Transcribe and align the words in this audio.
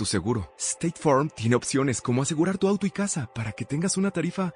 tu 0.00 0.06
seguro. 0.06 0.50
State 0.56 0.98
Farm 0.98 1.28
tiene 1.28 1.56
opciones 1.56 2.00
como 2.00 2.22
asegurar 2.22 2.56
tu 2.56 2.66
auto 2.68 2.86
y 2.86 2.90
casa 2.90 3.30
para 3.34 3.52
que 3.52 3.66
tengas 3.66 3.98
una 3.98 4.10
tarifa 4.10 4.54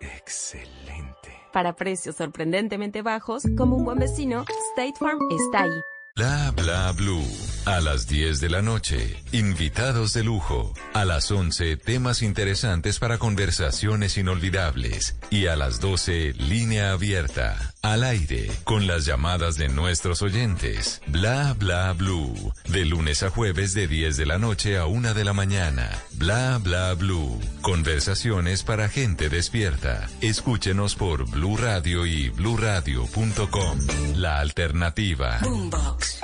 excelente. 0.00 1.30
Para 1.52 1.76
precios 1.76 2.16
sorprendentemente 2.16 3.00
bajos, 3.02 3.44
como 3.56 3.76
un 3.76 3.84
buen 3.84 4.00
vecino, 4.00 4.44
State 4.72 4.94
Farm 4.98 5.20
está 5.30 5.62
ahí. 5.62 5.80
Bla 6.16 6.50
bla 6.56 6.92
blue. 6.96 7.49
A 7.66 7.80
las 7.80 8.06
10 8.08 8.40
de 8.40 8.48
la 8.48 8.62
noche, 8.62 9.22
invitados 9.32 10.14
de 10.14 10.24
lujo. 10.24 10.72
A 10.94 11.04
las 11.04 11.30
11, 11.30 11.76
temas 11.76 12.22
interesantes 12.22 12.98
para 12.98 13.18
conversaciones 13.18 14.16
inolvidables. 14.16 15.16
Y 15.30 15.46
a 15.46 15.56
las 15.56 15.78
12, 15.78 16.32
línea 16.38 16.92
abierta. 16.92 17.74
Al 17.82 18.02
aire, 18.04 18.50
con 18.64 18.86
las 18.86 19.04
llamadas 19.04 19.56
de 19.56 19.68
nuestros 19.68 20.22
oyentes. 20.22 21.02
Bla 21.06 21.54
bla 21.58 21.92
blue. 21.92 22.52
De 22.66 22.84
lunes 22.86 23.22
a 23.22 23.30
jueves 23.30 23.74
de 23.74 23.86
10 23.86 24.16
de 24.16 24.26
la 24.26 24.38
noche 24.38 24.78
a 24.78 24.86
1 24.86 25.12
de 25.12 25.24
la 25.24 25.34
mañana. 25.34 25.90
Bla 26.12 26.58
bla 26.58 26.94
blue. 26.94 27.38
Conversaciones 27.60 28.62
para 28.62 28.88
gente 28.88 29.28
despierta. 29.28 30.08
Escúchenos 30.22 30.94
por 30.94 31.30
Blue 31.30 31.58
Radio 31.58 32.06
y 32.06 32.30
bluradio.com. 32.30 33.78
La 34.16 34.40
alternativa. 34.40 35.38
Boombox. 35.42 36.20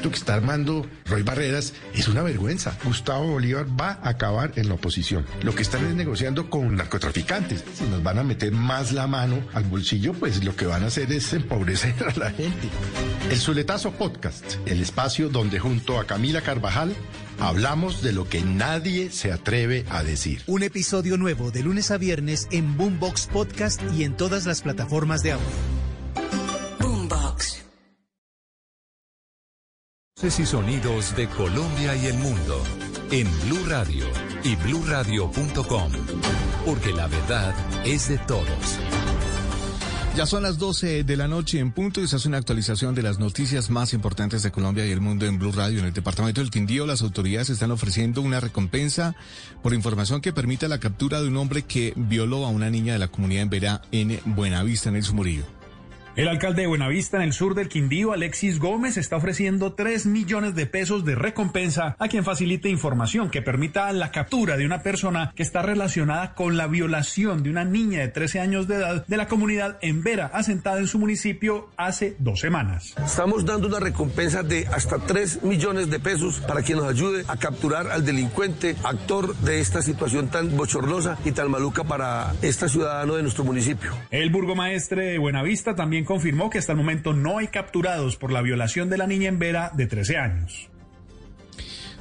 Esto 0.00 0.08
que 0.08 0.16
está 0.16 0.32
armando 0.32 0.86
Roy 1.04 1.22
Barreras 1.22 1.74
es 1.92 2.08
una 2.08 2.22
vergüenza. 2.22 2.74
Gustavo 2.84 3.32
Bolívar 3.32 3.66
va 3.78 4.00
a 4.02 4.08
acabar 4.08 4.50
en 4.56 4.68
la 4.68 4.76
oposición. 4.76 5.26
Lo 5.42 5.54
que 5.54 5.60
están 5.60 5.84
es 5.84 5.94
negociando 5.94 6.48
con 6.48 6.74
narcotraficantes. 6.74 7.62
Si 7.74 7.84
nos 7.84 8.02
van 8.02 8.18
a 8.18 8.22
meter 8.22 8.50
más 8.50 8.92
la 8.92 9.06
mano 9.06 9.42
al 9.52 9.64
bolsillo, 9.64 10.14
pues 10.14 10.42
lo 10.42 10.56
que 10.56 10.64
van 10.64 10.84
a 10.84 10.86
hacer 10.86 11.12
es 11.12 11.30
empobrecer 11.34 11.94
a 12.08 12.18
la 12.18 12.30
gente. 12.30 12.70
El 13.30 13.36
Zuletazo 13.36 13.92
Podcast, 13.92 14.54
el 14.64 14.80
espacio 14.80 15.28
donde 15.28 15.58
junto 15.58 16.00
a 16.00 16.06
Camila 16.06 16.40
Carvajal 16.40 16.94
hablamos 17.38 18.00
de 18.00 18.14
lo 18.14 18.26
que 18.26 18.40
nadie 18.40 19.10
se 19.10 19.30
atreve 19.30 19.84
a 19.90 20.02
decir. 20.02 20.40
Un 20.46 20.62
episodio 20.62 21.18
nuevo 21.18 21.50
de 21.50 21.62
lunes 21.62 21.90
a 21.90 21.98
viernes 21.98 22.48
en 22.50 22.78
Boombox 22.78 23.26
Podcast 23.26 23.82
y 23.94 24.04
en 24.04 24.16
todas 24.16 24.46
las 24.46 24.62
plataformas 24.62 25.22
de 25.22 25.32
audio. 25.32 25.89
Y 30.22 30.44
sonidos 30.44 31.16
de 31.16 31.28
Colombia 31.28 31.96
y 31.96 32.04
el 32.04 32.18
mundo 32.18 32.62
en 33.10 33.26
Blue 33.46 33.64
Radio 33.66 34.04
y 34.44 34.54
bluradio.com, 34.54 35.92
porque 36.66 36.92
la 36.92 37.06
verdad 37.06 37.54
es 37.86 38.08
de 38.08 38.18
todos. 38.18 38.78
Ya 40.14 40.26
son 40.26 40.42
las 40.42 40.58
12 40.58 41.04
de 41.04 41.16
la 41.16 41.26
noche 41.26 41.58
en 41.58 41.72
punto 41.72 42.02
y 42.02 42.06
se 42.06 42.16
hace 42.16 42.28
una 42.28 42.36
actualización 42.36 42.94
de 42.94 43.02
las 43.02 43.18
noticias 43.18 43.70
más 43.70 43.94
importantes 43.94 44.42
de 44.42 44.50
Colombia 44.50 44.86
y 44.86 44.90
el 44.90 45.00
mundo 45.00 45.24
en 45.24 45.38
Blue 45.38 45.52
Radio. 45.52 45.78
En 45.78 45.86
el 45.86 45.94
departamento 45.94 46.42
del 46.42 46.50
Quindío, 46.50 46.84
las 46.86 47.00
autoridades 47.00 47.48
están 47.48 47.70
ofreciendo 47.70 48.20
una 48.20 48.40
recompensa 48.40 49.16
por 49.62 49.72
información 49.72 50.20
que 50.20 50.34
permita 50.34 50.68
la 50.68 50.80
captura 50.80 51.22
de 51.22 51.28
un 51.28 51.38
hombre 51.38 51.62
que 51.62 51.94
violó 51.96 52.44
a 52.44 52.50
una 52.50 52.68
niña 52.68 52.92
de 52.92 52.98
la 52.98 53.08
comunidad 53.08 53.44
en 53.44 53.50
Verá 53.50 53.82
en 53.90 54.20
Buenavista, 54.26 54.90
en 54.90 54.96
el 54.96 55.02
Sumurillo. 55.02 55.59
El 56.16 56.26
alcalde 56.26 56.62
de 56.62 56.66
Buenavista, 56.66 57.18
en 57.18 57.22
el 57.22 57.32
sur 57.32 57.54
del 57.54 57.68
Quindío, 57.68 58.12
Alexis 58.12 58.58
Gómez, 58.58 58.96
está 58.96 59.14
ofreciendo 59.14 59.74
3 59.74 60.06
millones 60.06 60.56
de 60.56 60.66
pesos 60.66 61.04
de 61.04 61.14
recompensa 61.14 61.94
a 62.00 62.08
quien 62.08 62.24
facilite 62.24 62.68
información 62.68 63.30
que 63.30 63.42
permita 63.42 63.92
la 63.92 64.10
captura 64.10 64.56
de 64.56 64.66
una 64.66 64.82
persona 64.82 65.32
que 65.36 65.44
está 65.44 65.62
relacionada 65.62 66.34
con 66.34 66.56
la 66.56 66.66
violación 66.66 67.44
de 67.44 67.50
una 67.50 67.64
niña 67.64 68.00
de 68.00 68.08
13 68.08 68.40
años 68.40 68.66
de 68.66 68.74
edad 68.74 69.06
de 69.06 69.16
la 69.16 69.28
comunidad 69.28 69.78
en 69.82 70.02
Vera, 70.02 70.32
asentada 70.34 70.80
en 70.80 70.88
su 70.88 70.98
municipio 70.98 71.70
hace 71.76 72.16
dos 72.18 72.40
semanas. 72.40 72.94
Estamos 73.04 73.44
dando 73.44 73.68
una 73.68 73.78
recompensa 73.78 74.42
de 74.42 74.66
hasta 74.66 74.98
3 74.98 75.44
millones 75.44 75.90
de 75.90 76.00
pesos 76.00 76.40
para 76.40 76.62
quien 76.62 76.78
nos 76.78 76.88
ayude 76.88 77.24
a 77.28 77.36
capturar 77.36 77.86
al 77.86 78.04
delincuente, 78.04 78.74
actor 78.82 79.36
de 79.36 79.60
esta 79.60 79.80
situación 79.80 80.28
tan 80.28 80.56
bochornosa 80.56 81.18
y 81.24 81.30
tan 81.30 81.52
maluca 81.52 81.84
para 81.84 82.34
este 82.42 82.68
ciudadano 82.68 83.14
de 83.14 83.22
nuestro 83.22 83.44
municipio. 83.44 83.92
El 84.10 84.30
burgomaestre 84.30 85.12
de 85.12 85.18
Buenavista 85.18 85.76
también 85.76 85.99
confirmó 86.04 86.50
que 86.50 86.58
hasta 86.58 86.72
el 86.72 86.78
momento 86.78 87.12
no 87.12 87.38
hay 87.38 87.48
capturados 87.48 88.16
por 88.16 88.32
la 88.32 88.42
violación 88.42 88.90
de 88.90 88.98
la 88.98 89.06
niña 89.06 89.28
en 89.28 89.38
Vera 89.38 89.70
de 89.74 89.86
13 89.86 90.16
años. 90.16 90.70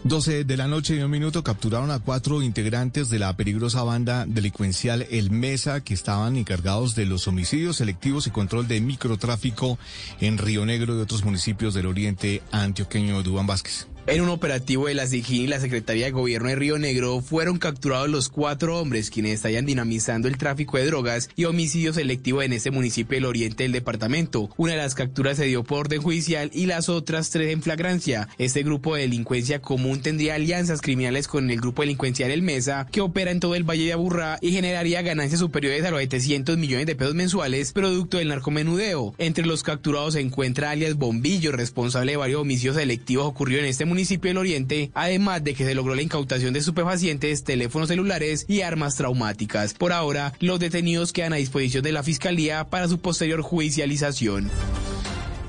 12 0.06 0.46
de 0.46 0.58
la 0.58 0.68
noche 0.68 0.96
y 0.96 1.02
un 1.02 1.12
minuto 1.12 1.44
capturaron 1.44 1.92
a 1.92 2.00
cuatro 2.00 2.42
integrantes 2.42 3.10
de 3.10 3.20
la 3.20 3.36
peligrosa 3.36 3.84
banda 3.84 4.26
delincuencial 4.26 5.06
El 5.12 5.30
Mesa 5.30 5.84
que 5.84 5.94
estaban 5.94 6.38
encargados 6.38 6.96
de 6.96 7.06
los 7.06 7.28
homicidios 7.28 7.78
selectivos 7.78 8.26
y 8.26 8.32
control 8.32 8.68
de 8.68 8.80
microtráfico 8.80 9.78
en 10.22 10.38
Río 10.38 10.66
Negro 10.66 10.98
y 10.98 11.02
otros 11.02 11.26
municipios 11.26 11.74
del 11.74 11.86
oriente 11.86 12.42
antioqueño 12.52 13.18
de 13.18 13.24
Dubán 13.24 13.46
Vázquez. 13.46 13.88
En 14.12 14.22
un 14.22 14.30
operativo 14.30 14.88
de 14.88 14.96
la 14.96 15.06
SIGIN 15.06 15.44
y 15.44 15.48
la 15.48 15.60
Secretaría 15.60 16.06
de 16.06 16.12
Gobierno 16.12 16.50
de 16.50 16.56
Río 16.56 16.80
Negro 16.80 17.22
fueron 17.22 17.60
capturados 17.60 18.10
los 18.10 18.30
cuatro 18.30 18.80
hombres 18.80 19.12
quienes 19.12 19.34
estaban 19.34 19.68
dinamizando 19.68 20.28
el 20.28 20.40
tráfico 20.40 20.78
de 20.80 20.88
drogas 20.88 21.30
y 21.36 21.46
homicidio 21.46 21.94
selectivo 21.94 22.42
en 22.42 22.54
este 22.54 22.72
municipio 22.72 23.16
del 23.16 23.26
oriente 23.26 23.62
del 23.62 23.72
departamento. 23.72 24.50
Una 24.58 24.72
de 24.72 24.80
las 24.80 24.96
capturas 24.96 25.38
se 25.38 25.46
dio 25.46 25.64
por 25.64 25.82
orden 25.82 26.02
judicial 26.02 26.50
y 26.56 26.66
las 26.66 26.90
otras 26.90 27.30
tres 27.30 27.54
en 27.54 27.62
flagrancia. 27.62 28.30
Este 28.40 28.64
grupo 28.64 28.96
de 28.96 29.02
delincuencia 29.02 29.62
común 29.62 30.02
tendría 30.02 30.34
alianzas 30.34 30.82
criminales 30.82 31.28
con 31.28 31.48
el 31.52 31.62
grupo 31.62 31.84
delincuencial 31.84 32.32
El 32.32 32.42
Mesa, 32.42 32.88
que 32.92 33.02
opera 33.02 33.30
en 33.30 33.40
todo 33.40 33.54
el 33.54 33.64
Valle 33.64 33.86
de 33.86 33.94
Aburrá 33.94 34.40
y 34.42 34.54
generaría 34.54 35.04
ganancias 35.04 35.40
superiores 35.40 35.86
a 35.86 35.92
los 35.92 36.00
700 36.00 36.58
millones 36.58 36.88
de 36.88 36.96
pesos 36.96 37.14
mensuales, 37.14 37.74
producto 37.74 38.18
del 38.18 38.30
narcomenudeo. 38.30 39.14
Entre 39.20 39.46
los 39.46 39.62
capturados 39.62 40.16
se 40.16 40.22
encuentra 40.22 40.72
alias 40.72 40.96
Bombillo, 40.96 41.52
responsable 41.52 42.14
de 42.14 42.18
varios 42.18 42.42
homicidios 42.42 42.76
selectivos 42.76 43.28
ocurridos 43.28 43.66
en 43.66 43.70
este 43.70 43.86
municipio 43.86 43.99
municipio 44.00 44.30
del 44.30 44.38
Oriente, 44.38 44.92
además 44.94 45.44
de 45.44 45.54
que 45.54 45.66
se 45.66 45.76
logró 45.76 45.94
la 45.94 46.02
incautación 46.02 46.54
de 46.54 46.60
estupefacientes, 46.60 47.44
teléfonos 47.44 47.90
celulares 47.90 48.46
y 48.48 48.62
armas 48.62 48.96
traumáticas. 48.96 49.74
Por 49.74 49.92
ahora, 49.92 50.32
los 50.40 50.58
detenidos 50.58 51.12
quedan 51.12 51.34
a 51.34 51.36
disposición 51.36 51.84
de 51.84 51.92
la 51.92 52.02
Fiscalía 52.02 52.64
para 52.70 52.88
su 52.88 53.00
posterior 53.00 53.42
judicialización. 53.42 54.50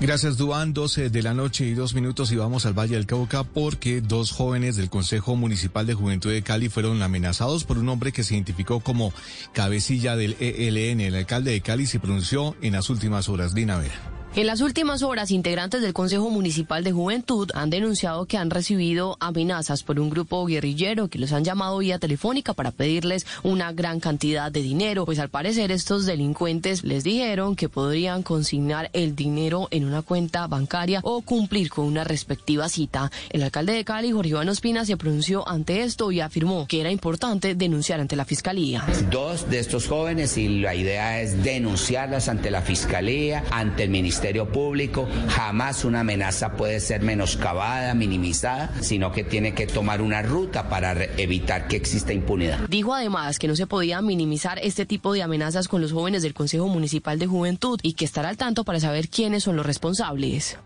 Gracias, 0.01 0.37
Duan. 0.37 0.73
12 0.73 1.11
de 1.11 1.23
la 1.23 1.33
noche 1.33 1.65
y 1.65 1.75
dos 1.75 1.95
minutos 1.95 2.33
y 2.33 2.37
vamos 2.37 2.67
al 2.67 2.77
Valle 2.77 2.97
del 2.97 3.07
Cauca 3.07 3.45
porque 3.45 4.01
dos 4.01 4.33
jóvenes 4.33 4.75
del 4.75 4.91
Consejo 4.91 5.37
Municipal 5.37 5.87
de 5.87 5.95
Juventud 5.95 6.33
de 6.33 6.43
Cali 6.43 6.69
fueron 6.69 7.01
amenazados 7.03 7.63
por 7.63 7.79
un 7.79 7.89
hombre 7.89 8.11
que 8.11 8.25
se 8.25 8.35
identificó 8.35 8.81
como 8.81 9.13
cabecilla 9.53 10.17
del 10.17 10.37
ELN. 10.41 11.01
El 11.01 11.15
alcalde 11.15 11.53
de 11.53 11.61
Cali 11.61 11.87
se 11.87 12.01
pronunció 12.01 12.57
en 12.63 12.73
las 12.73 12.91
últimas 12.91 13.29
horas. 13.29 13.55
Dina 13.55 13.79
Vera. 13.79 14.20
En 14.37 14.47
las 14.47 14.61
últimas 14.61 15.03
horas, 15.03 15.33
integrantes 15.33 15.83
del 15.83 15.93
Consejo 15.93 16.31
Municipal 16.31 16.85
de 16.85 16.93
Juventud 16.93 17.51
han 17.53 17.69
denunciado 17.69 18.27
que 18.27 18.37
han 18.37 18.49
recibido 18.49 19.17
amenazas 19.19 19.83
por 19.83 19.99
un 19.99 20.09
grupo 20.09 20.47
guerrillero 20.47 21.09
que 21.09 21.19
los 21.19 21.33
han 21.33 21.43
llamado 21.43 21.79
vía 21.79 21.99
telefónica 21.99 22.55
para 22.55 22.71
pedirles 22.71 23.27
una 23.43 23.73
gran 23.73 23.99
cantidad 23.99 24.53
de 24.53 24.63
dinero, 24.63 25.05
pues 25.05 25.19
al 25.19 25.31
parecer 25.31 25.73
estos 25.73 26.07
delincuentes 26.07 26.85
les 26.85 27.03
dijeron 27.03 27.57
que 27.57 27.69
podrían 27.69 28.23
consignar 28.23 28.89
el 28.93 29.17
dinero 29.17 29.67
en 29.73 29.85
una 29.85 30.03
cuenta 30.03 30.47
bancaria 30.47 31.01
o 31.03 31.23
cumplir 31.23 31.69
con 31.69 31.87
una 31.87 32.05
respectiva 32.05 32.69
cita. 32.69 33.11
El 33.31 33.43
alcalde 33.43 33.73
de 33.73 33.85
Cali, 33.85 34.13
Jorge 34.13 34.31
Iván 34.31 34.49
Ospina, 34.49 34.85
se 34.85 34.97
pronunció 34.97 35.47
ante 35.49 35.83
esto 35.83 36.13
y 36.13 36.21
afirmó 36.21 36.69
que 36.69 36.81
era 36.81 36.93
importante 36.93 37.57
denunciar 37.57 37.99
ante 37.99 38.15
la 38.15 38.25
Fiscalía. 38.25 38.87
Dos 39.11 39.51
de 39.51 39.59
estos 39.59 39.89
jóvenes 39.89 40.39
y 40.39 40.61
la 40.61 40.77
idea 40.77 41.21
es 41.21 41.43
denunciarlas 41.43 42.29
ante 42.29 42.53
la 42.53 42.63
Fiscalía, 42.63 43.43
ante 43.51 43.83
el 43.83 43.91
Ministerio 43.91 44.20
Ministerio 44.21 44.53
Público. 44.53 45.09
Jamás 45.29 45.83
una 45.87 46.01
amenaza 46.01 46.53
puede 46.53 46.79
ser 46.81 47.01
menoscabada, 47.01 47.95
minimizada, 47.95 48.71
sino 48.83 49.13
que 49.13 49.25
tiene 49.25 49.55
que 49.55 49.67
tomar 49.67 50.03
una 50.03 50.21
ruta 50.21 50.69
para 50.69 50.93
evitar 51.17 51.69
que 51.69 51.77
exista 51.77 52.13
impunidad. 52.13 52.69
Dijo 52.69 52.93
además 52.93 53.39
que 53.39 53.49
no 53.49 53.57
se 53.57 53.67
podía 53.67 54.03
minimizar 54.03 54.59
este 54.59 54.85
tipo 54.85 55.15
de 55.15 55.23
amenazas 55.23 55.69
con 55.69 55.81
los 55.81 55.93
jóvenes 55.93 56.21
del 56.21 56.35
Consejo 56.35 56.69
Municipal 56.69 57.19
de 57.19 57.29
Juventud 57.29 57.81
y 57.83 57.95
que 57.95 58.05
estará 58.05 58.29
al 58.29 58.37
tanto 58.37 58.63
para 58.63 58.79
saber 58.79 59.09
quiénes 59.09 59.45
son 59.45 59.57
los 59.57 59.65
responsables. 59.65 60.59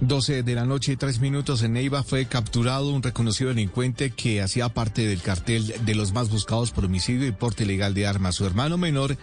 12 0.00 0.44
de 0.44 0.54
la 0.54 0.64
noche 0.64 0.92
y 0.92 0.96
3 0.96 1.18
minutos 1.18 1.62
en 1.62 1.72
Neiva 1.72 2.04
fue 2.04 2.26
capturado 2.26 2.88
un 2.90 3.02
reconocido 3.02 3.50
delincuente 3.50 4.10
que 4.10 4.40
hacía 4.40 4.68
parte 4.68 5.04
del 5.06 5.20
cartel 5.20 5.74
de 5.84 5.94
los 5.96 6.12
más 6.12 6.30
buscados 6.30 6.70
por 6.70 6.84
homicidio 6.84 7.26
y 7.26 7.32
porte 7.32 7.64
ilegal 7.64 7.94
de 7.94 8.06
armas. 8.06 8.36
Su 8.36 8.46
hermano 8.46 8.78
menor 8.78 9.16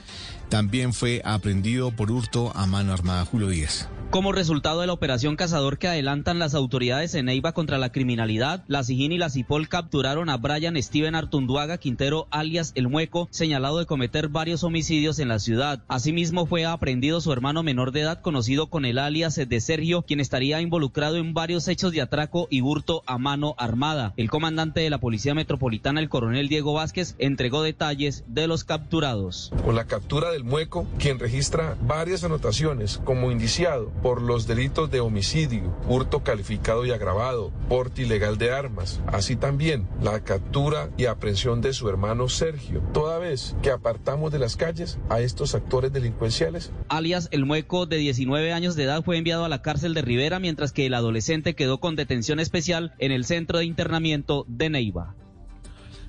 también 0.55 0.93
fue 0.93 1.21
aprendido 1.25 1.91
por 1.91 2.11
hurto 2.11 2.53
a 2.55 2.65
mano 2.65 2.93
armada. 2.93 3.25
Julio 3.25 3.49
Díaz. 3.49 3.89
Como 4.15 4.31
resultado 4.31 4.79
de 4.79 4.87
la 4.87 4.93
operación 4.93 5.35
cazador 5.35 5.77
que 5.77 5.89
adelantan 5.89 6.39
las 6.39 6.55
autoridades 6.55 7.15
en 7.15 7.25
Neiva 7.25 7.51
contra 7.51 7.77
la 7.77 7.91
criminalidad, 7.91 8.63
la 8.67 8.81
SIGIN 8.81 9.11
y 9.11 9.17
la 9.17 9.29
CIPOL 9.29 9.67
capturaron 9.67 10.29
a 10.29 10.37
Brian 10.37 10.81
Steven 10.81 11.15
Artunduaga 11.15 11.79
Quintero, 11.79 12.25
alias 12.31 12.71
El 12.75 12.87
Mueco, 12.87 13.27
señalado 13.29 13.79
de 13.79 13.85
cometer 13.85 14.29
varios 14.29 14.63
homicidios 14.63 15.19
en 15.19 15.27
la 15.27 15.39
ciudad. 15.39 15.83
Asimismo, 15.89 16.45
fue 16.45 16.65
aprendido 16.65 17.19
su 17.19 17.33
hermano 17.33 17.61
menor 17.61 17.91
de 17.91 18.01
edad, 18.01 18.21
conocido 18.21 18.67
con 18.67 18.85
el 18.85 18.99
alias 18.99 19.35
de 19.35 19.59
Sergio, 19.59 20.03
quien 20.03 20.21
estaría 20.21 20.61
involucrado 20.61 21.17
en 21.17 21.33
varios 21.33 21.67
hechos 21.67 21.91
de 21.91 21.99
atraco 21.99 22.47
y 22.49 22.61
hurto 22.61 23.03
a 23.07 23.17
mano 23.17 23.55
armada. 23.57 24.13
El 24.15 24.29
comandante 24.29 24.79
de 24.79 24.91
la 24.91 24.99
Policía 24.99 25.33
Metropolitana, 25.33 25.99
el 25.99 26.07
coronel 26.07 26.47
Diego 26.47 26.71
Vázquez, 26.71 27.15
entregó 27.17 27.63
detalles 27.63 28.23
de 28.27 28.47
los 28.47 28.63
capturados. 28.63 29.51
Con 29.65 29.75
la 29.75 29.87
captura 29.87 30.31
del 30.31 30.44
Mueco, 30.45 30.85
quien 30.99 31.17
registra 31.17 31.75
varias 31.81 32.23
anotaciones 32.23 33.01
como 33.03 33.31
indiciado 33.31 33.89
por 34.03 34.21
los 34.21 34.45
delitos 34.45 34.91
de 34.91 34.99
homicidio, 34.99 35.75
hurto 35.89 36.21
calificado 36.21 36.85
y 36.85 36.91
agravado, 36.91 37.51
porte 37.67 38.03
ilegal 38.03 38.37
de 38.37 38.51
armas, 38.51 39.01
así 39.07 39.35
también 39.35 39.87
la 40.03 40.23
captura 40.23 40.91
y 40.97 41.07
aprehensión 41.07 41.61
de 41.61 41.73
su 41.73 41.89
hermano 41.89 42.29
Sergio, 42.29 42.81
toda 42.93 43.17
vez 43.17 43.55
que 43.63 43.71
apartamos 43.71 44.31
de 44.31 44.37
las 44.37 44.55
calles 44.55 44.99
a 45.09 45.19
estos 45.19 45.55
actores 45.55 45.91
delincuenciales. 45.91 46.71
Alias 46.89 47.27
El 47.31 47.47
Mueco, 47.47 47.87
de 47.87 47.97
19 47.97 48.53
años 48.53 48.75
de 48.75 48.83
edad, 48.83 49.03
fue 49.03 49.17
enviado 49.17 49.45
a 49.45 49.49
la 49.49 49.63
cárcel 49.63 49.95
de 49.95 50.03
Rivera, 50.03 50.39
mientras 50.39 50.71
que 50.71 50.85
el 50.85 50.93
adolescente 50.93 51.55
quedó 51.55 51.79
con 51.79 51.95
detención 51.95 52.39
especial 52.39 52.93
en 52.99 53.11
el 53.11 53.25
centro 53.25 53.57
de 53.57 53.65
internamiento 53.65 54.45
de 54.47 54.69
Neiva. 54.69 55.15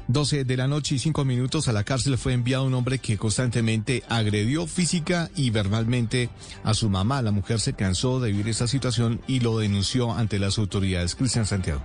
12 0.09 0.45
de 0.45 0.57
la 0.57 0.69
noche 0.69 0.95
y 0.95 0.99
5 0.99 1.25
minutos 1.25 1.69
a 1.69 1.73
la 1.73 1.85
cárcel 1.85 2.17
fue 2.17 2.33
enviado 2.33 2.65
un 2.65 2.75
hombre 2.75 2.99
que 2.99 3.19
constantemente 3.19 4.05
agredió 4.09 4.67
física 4.67 5.31
y 5.35 5.51
verbalmente 5.51 6.31
a 6.63 6.75
su 6.75 6.89
mamá. 6.89 7.23
La 7.23 7.33
mujer 7.33 7.61
se 7.61 7.73
cansó 7.73 8.21
de 8.21 8.31
vivir 8.31 8.49
esa 8.49 8.69
situación 8.69 9.21
y 9.27 9.41
lo 9.41 9.59
denunció 9.59 10.13
ante 10.13 10.39
las 10.39 10.59
autoridades. 10.59 11.15
Cristian 11.15 11.47
Santiago. 11.47 11.83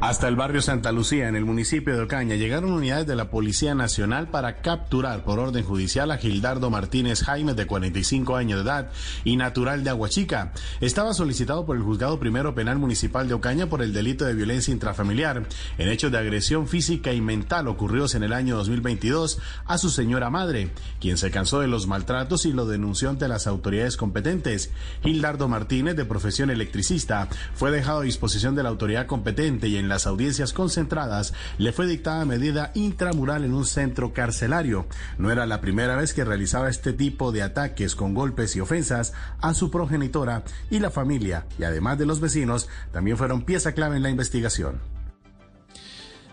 Hasta 0.00 0.28
el 0.28 0.36
barrio 0.36 0.60
Santa 0.60 0.92
Lucía, 0.92 1.26
en 1.26 1.36
el 1.36 1.46
municipio 1.46 1.96
de 1.96 2.02
Ocaña, 2.02 2.36
llegaron 2.36 2.70
unidades 2.70 3.06
de 3.06 3.16
la 3.16 3.30
Policía 3.30 3.74
Nacional 3.74 4.28
para 4.28 4.60
capturar 4.60 5.24
por 5.24 5.38
orden 5.38 5.64
judicial 5.64 6.10
a 6.10 6.18
Gildardo 6.18 6.68
Martínez 6.68 7.22
Jaime, 7.22 7.54
de 7.54 7.66
45 7.66 8.36
años 8.36 8.58
de 8.58 8.64
edad 8.70 8.90
y 9.24 9.36
natural 9.36 9.84
de 9.84 9.90
Aguachica. 9.90 10.52
Estaba 10.82 11.14
solicitado 11.14 11.64
por 11.64 11.76
el 11.76 11.82
Juzgado 11.82 12.20
Primero 12.20 12.54
Penal 12.54 12.78
Municipal 12.78 13.26
de 13.26 13.34
Ocaña 13.34 13.70
por 13.70 13.80
el 13.80 13.94
delito 13.94 14.26
de 14.26 14.34
violencia 14.34 14.70
intrafamiliar 14.70 15.48
en 15.78 15.88
hechos 15.88 16.12
de 16.12 16.18
agresión 16.18 16.68
física 16.68 17.14
y 17.14 17.22
mental 17.22 17.66
ocurridos 17.66 18.14
en 18.14 18.22
el 18.22 18.34
año 18.34 18.56
2022 18.58 19.38
a 19.64 19.78
su 19.78 19.88
señora 19.88 20.28
madre, 20.28 20.72
quien 21.00 21.16
se 21.16 21.30
cansó 21.30 21.60
de 21.60 21.68
los 21.68 21.86
maltratos 21.86 22.44
y 22.44 22.52
lo 22.52 22.66
denunció 22.66 23.08
ante 23.08 23.28
las 23.28 23.46
autoridades 23.46 23.96
competentes. 23.96 24.70
Gildardo 25.02 25.48
Martínez, 25.48 25.96
de 25.96 26.04
profesión 26.04 26.50
electricista, 26.50 27.28
fue 27.54 27.70
dejado 27.70 28.00
a 28.00 28.04
disposición 28.04 28.54
de 28.54 28.62
la 28.62 28.68
autoridad 28.68 29.06
competente 29.06 29.68
y 29.68 29.76
en 29.76 29.85
en 29.86 29.90
las 29.90 30.06
audiencias 30.06 30.52
concentradas 30.52 31.32
le 31.58 31.72
fue 31.72 31.86
dictada 31.86 32.24
medida 32.24 32.72
intramural 32.74 33.44
en 33.44 33.54
un 33.54 33.64
centro 33.64 34.12
carcelario. 34.12 34.86
No 35.16 35.30
era 35.30 35.46
la 35.46 35.60
primera 35.60 35.94
vez 35.94 36.12
que 36.12 36.24
realizaba 36.24 36.68
este 36.68 36.92
tipo 36.92 37.30
de 37.30 37.42
ataques 37.42 37.94
con 37.94 38.12
golpes 38.12 38.56
y 38.56 38.60
ofensas 38.60 39.12
a 39.40 39.54
su 39.54 39.70
progenitora 39.70 40.42
y 40.70 40.80
la 40.80 40.90
familia, 40.90 41.46
y 41.56 41.64
además 41.64 41.98
de 41.98 42.06
los 42.06 42.20
vecinos, 42.20 42.68
también 42.92 43.16
fueron 43.16 43.42
pieza 43.42 43.72
clave 43.72 43.96
en 43.96 44.02
la 44.02 44.10
investigación. 44.10 44.95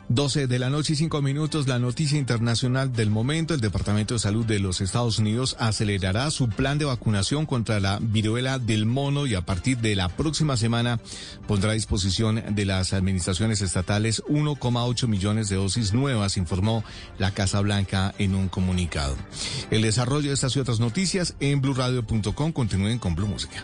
12 0.09 0.47
de 0.47 0.59
la 0.59 0.69
noche 0.69 0.93
y 0.93 0.95
5 0.95 1.21
minutos, 1.21 1.67
la 1.67 1.79
noticia 1.79 2.17
internacional 2.17 2.91
del 2.93 3.09
momento. 3.09 3.53
El 3.53 3.61
Departamento 3.61 4.13
de 4.13 4.19
Salud 4.19 4.45
de 4.45 4.59
los 4.59 4.81
Estados 4.81 5.19
Unidos 5.19 5.55
acelerará 5.59 6.29
su 6.31 6.49
plan 6.49 6.77
de 6.77 6.85
vacunación 6.85 7.45
contra 7.45 7.79
la 7.79 7.99
viruela 8.01 8.59
del 8.59 8.85
mono 8.85 9.25
y 9.25 9.35
a 9.35 9.45
partir 9.45 9.77
de 9.77 9.95
la 9.95 10.09
próxima 10.09 10.57
semana 10.57 10.99
pondrá 11.47 11.71
a 11.71 11.75
disposición 11.75 12.43
de 12.55 12.65
las 12.65 12.93
administraciones 12.93 13.61
estatales 13.61 14.23
1,8 14.25 15.07
millones 15.07 15.49
de 15.49 15.55
dosis 15.55 15.93
nuevas, 15.93 16.37
informó 16.37 16.83
la 17.17 17.31
Casa 17.31 17.61
Blanca 17.61 18.13
en 18.17 18.35
un 18.35 18.49
comunicado. 18.49 19.15
El 19.71 19.81
desarrollo 19.81 20.27
de 20.27 20.33
estas 20.33 20.55
y 20.55 20.59
otras 20.59 20.79
noticias 20.79 21.35
en 21.39 21.61
blurradio.com. 21.61 22.51
Continúen 22.51 22.99
con 22.99 23.15
Blue 23.15 23.27
Música. 23.27 23.63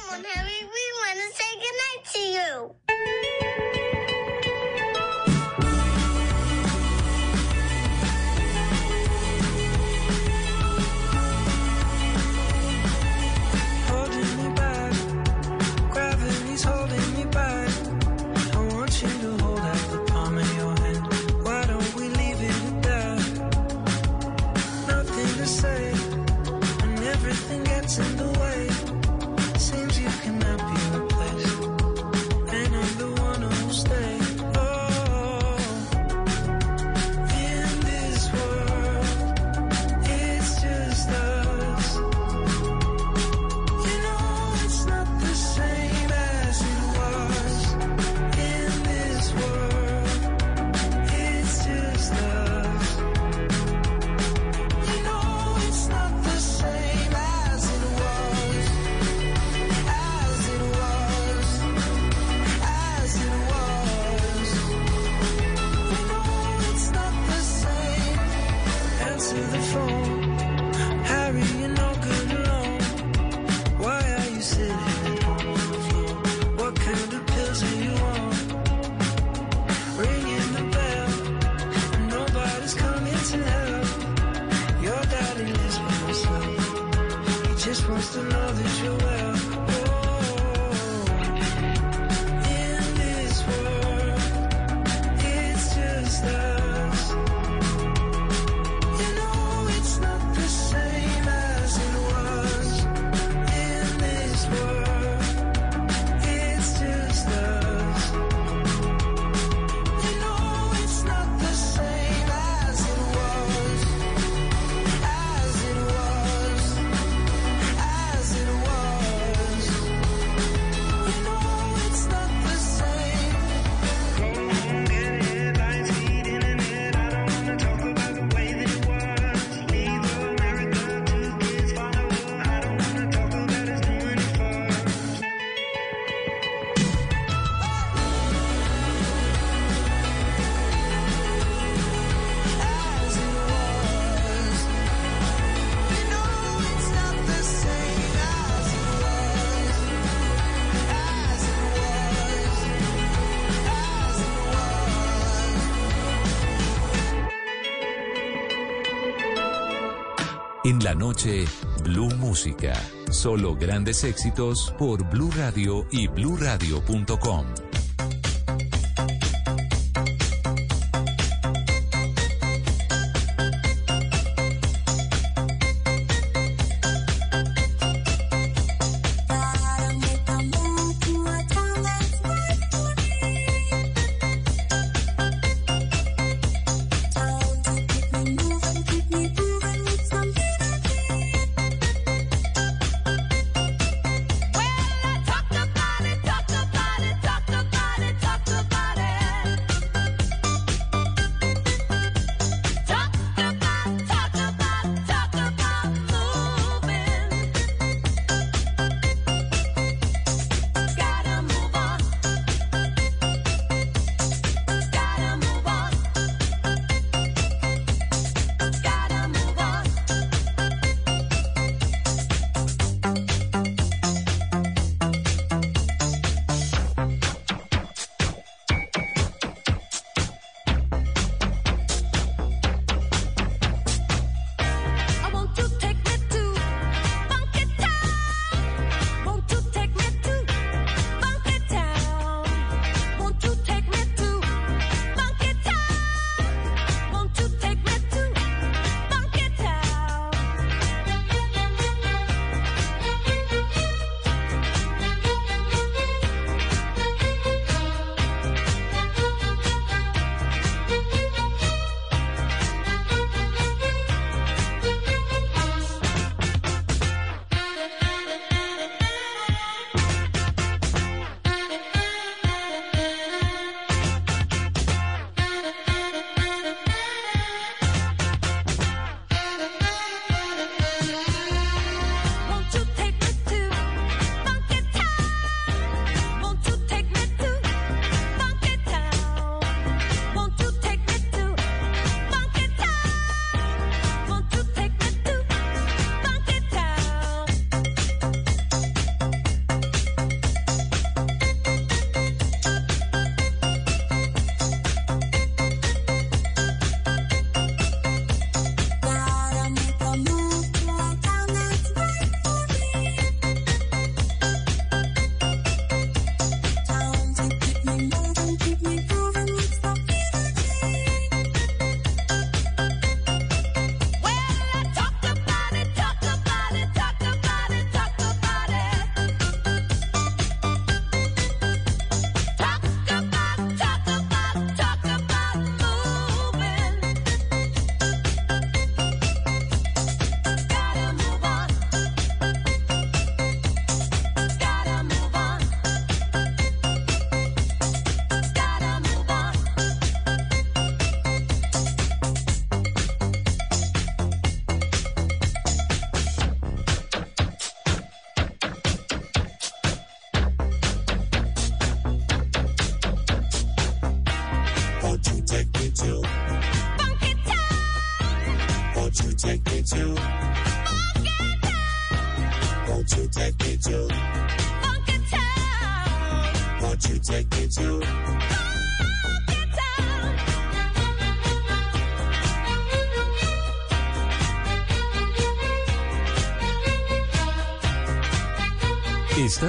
En 160.71 160.81
la 160.85 160.95
noche, 160.95 161.43
Blue 161.83 162.15
Música. 162.15 162.71
Solo 163.09 163.57
grandes 163.57 164.05
éxitos 164.05 164.73
por 164.79 165.03
Blue 165.09 165.29
Radio 165.35 165.85
y 165.91 166.07
bluradio.com. 166.07 167.70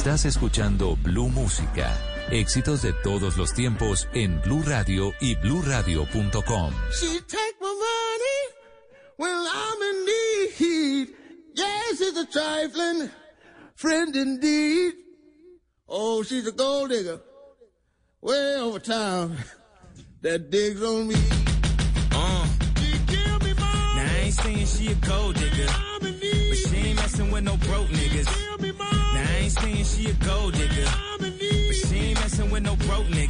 Estás 0.00 0.24
escuchando 0.24 0.96
Blue 0.96 1.28
Música. 1.28 1.94
Éxitos 2.30 2.80
de 2.80 2.94
todos 3.02 3.36
los 3.36 3.52
tiempos 3.52 4.08
en 4.14 4.40
Blue 4.40 4.62
Radio 4.62 5.12
y 5.20 5.34
bluradio.com. 5.34 6.72
She 6.90 7.20
take 7.28 7.56
my 7.60 7.68
money 7.68 8.40
when 9.18 9.30
I'm 9.30 9.82
in 9.82 10.06
need. 10.06 11.08
Yes, 11.54 12.00
it's 12.00 12.18
a 12.18 12.24
trifling 12.24 13.10
friend 13.74 14.16
indeed. 14.16 14.94
Oh, 15.86 16.22
she's 16.22 16.46
a 16.46 16.52
gold 16.52 16.88
digger 16.88 17.20
way 18.22 18.56
over 18.58 18.78
town 18.78 19.36
that 20.22 20.50
digs 20.50 20.82
on 20.82 21.08
me. 21.08 21.16
Uh. 22.10 22.48
Now 23.96 24.06
I 24.06 24.20
ain't 24.22 24.34
saying 24.34 24.64
she 24.64 24.92
a 24.92 24.94
gold 24.94 25.34
digger, 25.34 25.68
she 29.90 30.10
a 30.10 30.12
gold 30.24 30.54
digger, 30.54 30.88
but 31.18 31.32
she 31.38 31.96
ain't 31.96 32.20
messing 32.20 32.50
with 32.50 32.62
no 32.62 32.76
broke 32.76 33.06
niggas. 33.06 33.29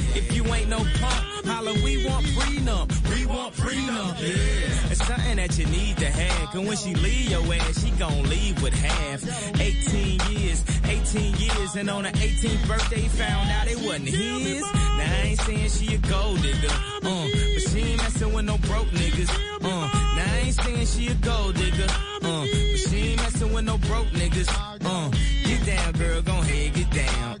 If 0.13 0.35
you 0.35 0.43
ain't 0.53 0.69
no 0.69 0.77
punk, 0.77 1.45
holla, 1.45 1.73
we 1.83 2.05
want 2.05 2.25
freedom. 2.27 2.87
We 3.09 3.25
want 3.25 3.53
freedom. 3.55 3.95
Yeah. 4.19 4.91
It's 4.91 5.05
something 5.07 5.37
that 5.37 5.57
you 5.57 5.65
need 5.67 5.97
to 5.97 6.09
have. 6.09 6.49
Cause 6.51 6.67
when 6.67 6.77
she 6.77 6.95
leave 6.95 7.29
your 7.31 7.53
ass, 7.53 7.81
she 7.81 7.91
gon' 7.91 8.23
leave 8.23 8.61
with 8.61 8.73
half. 8.73 9.23
18 9.59 10.19
years, 10.31 10.63
18 10.85 11.35
years, 11.35 11.75
and 11.75 11.89
on 11.89 12.03
her 12.03 12.11
18th 12.11 12.67
birthday, 12.67 13.07
found 13.07 13.49
out 13.51 13.67
it 13.67 13.77
wasn't 13.77 14.09
his. 14.09 14.61
Now 14.61 14.99
I 14.99 15.27
ain't 15.27 15.41
saying 15.41 15.69
she 15.69 15.95
a 15.95 15.97
gold 15.99 16.41
digger, 16.41 16.67
uh, 16.67 17.01
but 17.01 17.61
she 17.69 17.79
ain't 17.79 17.97
messing 17.97 18.33
with 18.33 18.45
no 18.45 18.57
broke 18.57 18.87
niggas. 18.89 19.31
Uh, 19.63 19.87
now 20.15 20.25
I 20.27 20.41
ain't 20.45 20.55
saying 20.55 20.85
she 20.87 21.07
a 21.07 21.15
gold 21.15 21.55
digger, 21.55 21.87
uh, 21.89 22.19
but 22.21 22.79
she 22.89 22.97
ain't 22.97 23.21
messing 23.21 23.53
with 23.53 23.65
no 23.65 23.77
broke 23.77 24.07
niggas. 24.07 24.49
Uh, 24.83 25.09
get 25.47 25.65
down, 25.65 25.93
girl, 25.93 26.21
gon' 26.21 26.43
head, 26.43 26.73
get 26.73 26.89
down. 26.91 27.40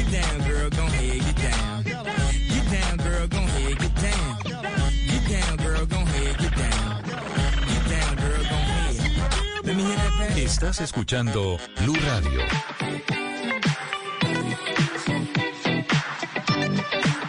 Get 0.11 0.23
down, 0.23 0.39
girl, 0.49 0.69
gon' 0.71 0.89
head, 0.89 1.19
get 1.19 1.35
down. 1.37 1.83
Get 1.83 2.69
down, 2.69 2.97
girl, 2.97 3.27
gon' 3.27 3.47
head, 3.47 3.79
get 3.79 3.95
down. 3.95 4.37
Get 5.07 5.23
down, 5.31 5.55
girl, 5.55 5.85
gon' 5.85 6.05
head, 6.05 6.37
get 6.37 6.55
down. 6.57 7.03
Get 7.71 7.83
down, 7.89 8.15
girl, 8.17 8.43
gon' 8.43 8.65
head. 8.71 9.63
Let 9.63 9.75
me 9.77 9.83
hear 9.83 9.95
that 9.95 10.19
back. 10.19 10.37
Estás 10.37 10.81
escuchando 10.81 11.57
Blue 11.79 11.95
Radio. 11.95 12.41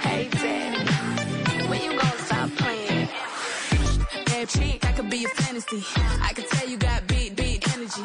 Hey, 0.03 0.29
Daddy, 0.33 1.69
when 1.69 1.81
you 1.85 1.91
gonna 1.97 2.19
stop 2.27 2.51
playing? 2.57 3.09
Bad 4.27 4.49
chick, 4.49 4.85
I 4.85 4.93
could 4.93 5.09
be 5.09 5.25
a 5.25 5.29
fantasy. 5.29 5.85
I 6.21 6.33
could 6.35 6.49
tell 6.49 6.69
you 6.69 6.79
got 6.79 7.07
big, 7.07 7.37
big 7.37 7.63
energy. 7.75 8.03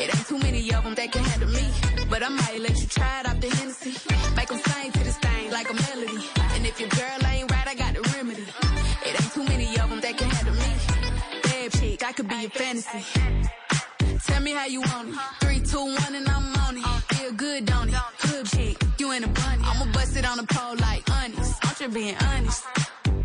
It 0.00 0.14
ain't 0.14 0.26
too 0.26 0.38
many 0.38 0.72
of 0.72 0.84
them 0.84 0.94
that 0.94 1.12
can 1.12 1.22
handle 1.22 1.50
me. 1.50 1.68
But 2.08 2.22
I 2.22 2.28
might 2.30 2.60
let 2.60 2.80
you 2.80 2.86
try 2.86 3.20
it 3.20 3.26
out 3.26 3.40
the 3.40 3.48
your 6.86 7.00
girl 7.00 7.26
ain't 7.30 7.50
right, 7.50 7.66
I 7.66 7.74
got 7.74 7.94
the 7.94 8.02
remedy. 8.14 8.42
It 9.04 9.20
ain't 9.20 9.32
too 9.32 9.44
many 9.44 9.66
of 9.78 9.90
them 9.90 10.00
that 10.00 10.16
can 10.18 10.30
handle 10.30 10.54
me. 10.54 10.72
Bad 11.42 11.72
chick, 11.72 12.04
I 12.04 12.12
could 12.12 12.28
be 12.28 12.44
a 12.44 12.50
fantasy. 12.50 13.02
Tell 14.26 14.42
me 14.42 14.52
how 14.52 14.66
you 14.66 14.80
want 14.80 15.08
it. 15.08 15.14
Three, 15.40 15.60
two, 15.60 15.84
one, 15.84 16.14
and 16.14 16.28
I'm 16.28 16.54
on 16.64 16.76
it. 16.76 16.84
Feel 17.14 17.32
good, 17.32 17.66
don't 17.66 17.88
it? 17.88 17.94
Hood 17.94 18.46
chick, 18.46 18.76
you 18.98 19.10
in 19.12 19.24
a 19.24 19.28
bunny. 19.28 19.62
I'ma 19.64 19.92
bust 19.92 20.16
it 20.16 20.26
on 20.28 20.36
the 20.36 20.46
pole 20.46 20.76
like 20.76 21.02
honest. 21.10 21.54
I'm 21.64 21.74
just 21.74 21.94
being 21.94 22.16
honest. 22.28 22.64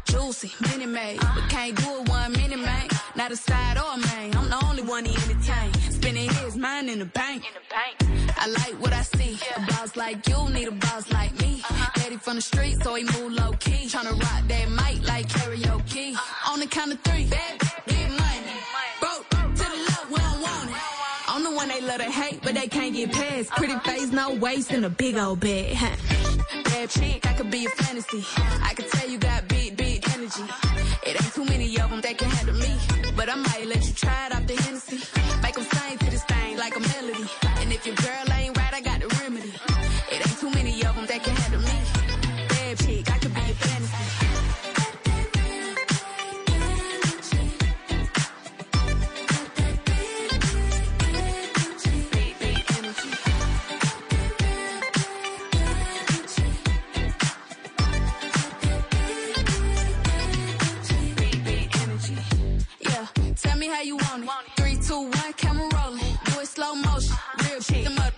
Juicy, 0.06 0.52
mini 0.62 0.86
made, 0.86 1.19
but 1.19 1.50
can't 1.50 1.76
do 1.76 2.02
it 2.02 2.10
one 2.10 2.32
minute, 2.32 2.60
man. 2.60 2.88
Not 3.15 3.32
a 3.32 3.36
side 3.36 3.78
or 3.78 3.93
a 3.93 3.97
main. 3.97 4.36
I'm 4.36 4.50
the 4.50 4.65
only 4.65 4.84
one 4.84 5.06
he 5.06 5.13
entertain. 5.15 5.74
Spending 5.91 6.30
his 6.30 6.56
mind 6.56 6.89
in 6.89 7.00
the 7.00 7.06
bank. 7.06 7.43
I 8.38 8.47
like 8.47 8.82
what 8.82 8.93
I 8.93 9.04
see. 9.04 9.38
A 9.56 9.60
boss 9.60 9.95
like 9.95 10.28
you 10.28 10.50
need 10.50 10.67
a 10.67 10.71
boss 10.71 11.12
like 11.12 11.34
me. 11.41 11.61
From 12.22 12.36
the 12.36 12.42
street, 12.42 12.78
so 12.84 12.94
he 12.94 13.04
move 13.04 13.34
low 13.34 13.52
key. 13.54 13.88
Tryna 13.88 14.12
rock 14.12 14.48
that 14.48 14.70
mic 14.70 15.08
like 15.08 15.28
karaoke. 15.28 16.16
On 16.48 16.60
the 16.60 16.68
count 16.68 16.92
of 16.92 17.00
three, 17.02 17.26
bad, 17.26 17.60
get 17.88 18.10
money. 18.12 18.56
Broke 19.00 19.28
to 19.30 19.64
the 19.64 19.78
left, 19.88 20.10
we 20.12 20.18
don't 20.18 20.42
want 20.42 20.70
it. 20.70 20.76
I'm 21.28 21.44
the 21.44 21.52
one 21.52 21.68
they 21.70 21.82
love 21.82 21.98
to 21.98 22.12
hate, 22.12 22.40
but 22.44 22.54
they 22.54 22.68
can't 22.68 22.94
get 22.94 23.12
past. 23.12 23.50
Pretty 23.52 23.78
face, 23.80 24.12
no 24.12 24.36
waist, 24.36 24.72
and 24.72 24.86
a 24.86 24.90
big 24.90 25.18
old 25.18 25.40
bed. 25.40 25.76
huh. 25.76 25.96
Bad 26.66 26.90
chick, 26.92 27.26
I 27.28 27.34
could 27.34 27.50
be 27.50 27.66
a 27.66 27.70
fantasy. 27.70 28.24
I 28.38 28.74
could 28.76 28.88
tell 28.90 29.10
you 29.10 29.18
got 29.18 29.48
big, 29.48 29.76
big 29.76 30.08
energy. 30.14 30.44
It 31.08 31.22
ain't 31.24 31.34
too 31.34 31.46
many 31.46 31.76
of 31.80 31.90
them 31.90 32.02
that 32.02 32.18
can 32.20 32.30
handle 32.30 32.56
me. 32.56 32.72
But 33.16 33.30
I 33.30 33.36
might 33.36 33.66
let 33.66 33.86
you 33.88 33.94
try 33.94 34.28
it 34.28 34.36
off 34.36 34.46
how 63.72 63.82
you 63.82 63.96
want 63.98 64.24
it. 64.24 64.30
Three, 64.58 64.76
two, 64.76 65.02
one, 65.02 65.34
camera 65.38 65.70
rolling. 65.74 66.00
Do 66.26 66.40
it 66.40 66.48
slow 66.48 66.76
motion. 66.76 67.16
Real 67.44 67.62
shit. 67.62 67.84
Them 67.86 67.98
up. 68.00 68.14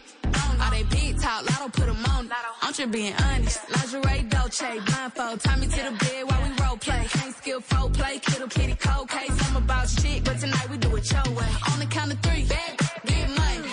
All 0.62 0.72
they 0.72 0.84
big 0.84 1.20
talk, 1.20 1.44
lotto 1.50 1.70
put 1.70 1.89
'em 1.89 2.06
on. 2.06 2.30
I'm 2.62 2.74
just 2.74 2.92
being 2.92 3.13
honest. 3.13 3.60
Lingerie, 3.70 4.24
Dolce, 4.30 4.80
blindfold. 4.86 5.42
Tie 5.42 5.56
me 5.58 5.68
to 5.68 5.82
the 5.88 5.92
bed 5.92 6.24
while 6.30 6.42
we 6.44 6.50
role 6.63 6.78
play. 6.78 7.06
Can't 7.10 7.36
skill 7.36 7.62
folk 7.62 7.94
play, 7.94 8.20
kiddo 8.20 8.48
kitty 8.48 8.76
cold 8.76 9.10
case. 9.10 9.36
I'm 9.48 9.58
about 9.58 9.89
shit, 9.89 10.24
but 10.24 10.39
tonight 10.39 10.70
we 10.70 10.78
do 10.78 10.96
it 10.96 11.12
your 11.12 11.24
way. 11.36 11.52
On 11.72 11.80
the 11.80 11.86
count 11.86 12.13
of 12.13 12.20
three, 12.22 12.46
bad, 12.46 12.78
get 13.06 13.30
money. 13.30 13.70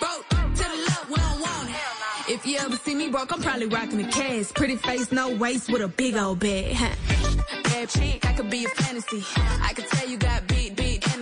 Broke 0.00 0.28
to 0.28 0.64
the 0.72 0.78
left, 0.88 1.08
we 1.08 1.16
don't 1.16 1.40
want 1.40 1.70
it. 1.70 2.32
If 2.34 2.46
you 2.46 2.58
ever 2.58 2.76
see 2.76 2.94
me 2.94 3.08
broke, 3.10 3.32
I'm 3.32 3.42
probably 3.42 3.66
rocking 3.66 3.98
the 3.98 4.08
cash. 4.08 4.52
Pretty 4.52 4.76
face, 4.76 5.10
no 5.12 5.34
waist, 5.34 5.70
with 5.70 5.82
a 5.82 5.88
big 5.88 6.16
old 6.16 6.38
bag. 6.40 6.76
Bad 7.64 7.88
chick, 7.88 8.24
I 8.26 8.32
could 8.34 8.50
be 8.50 8.64
a 8.66 8.68
fantasy. 8.68 9.24
I 9.62 9.72
could 9.74 9.86
tell 9.88 10.08
you 10.08 10.16
got 10.16 10.46
big 10.46 10.73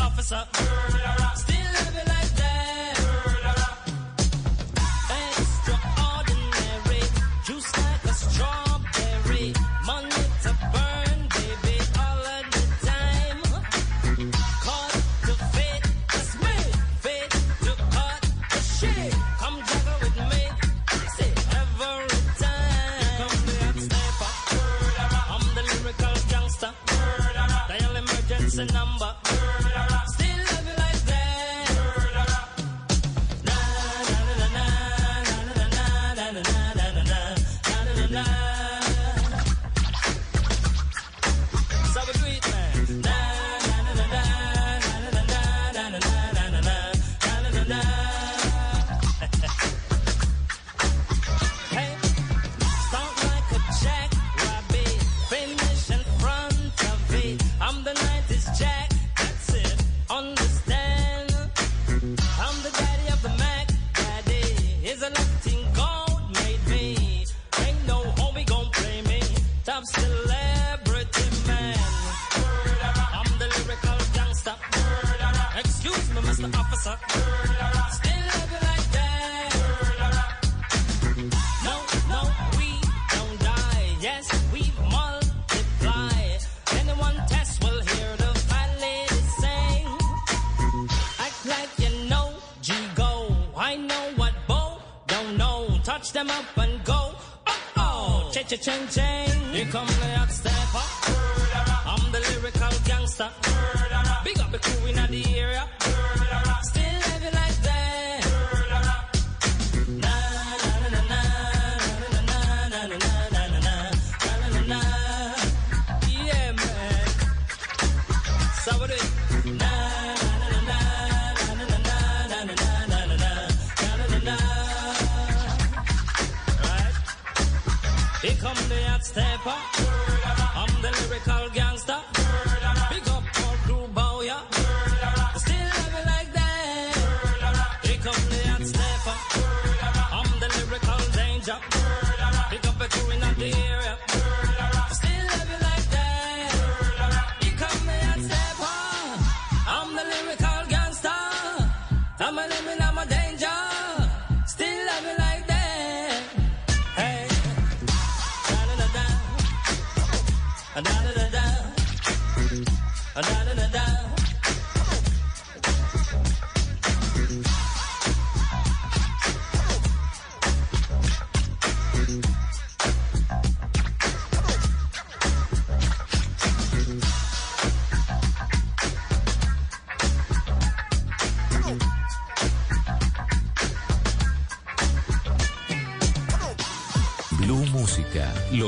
officer. 0.00 0.46
Murder. 0.92 1.21
ching 98.62 98.86
ching. 98.88 99.40
Here 99.52 99.66
come 99.66 99.86
the 99.86 100.11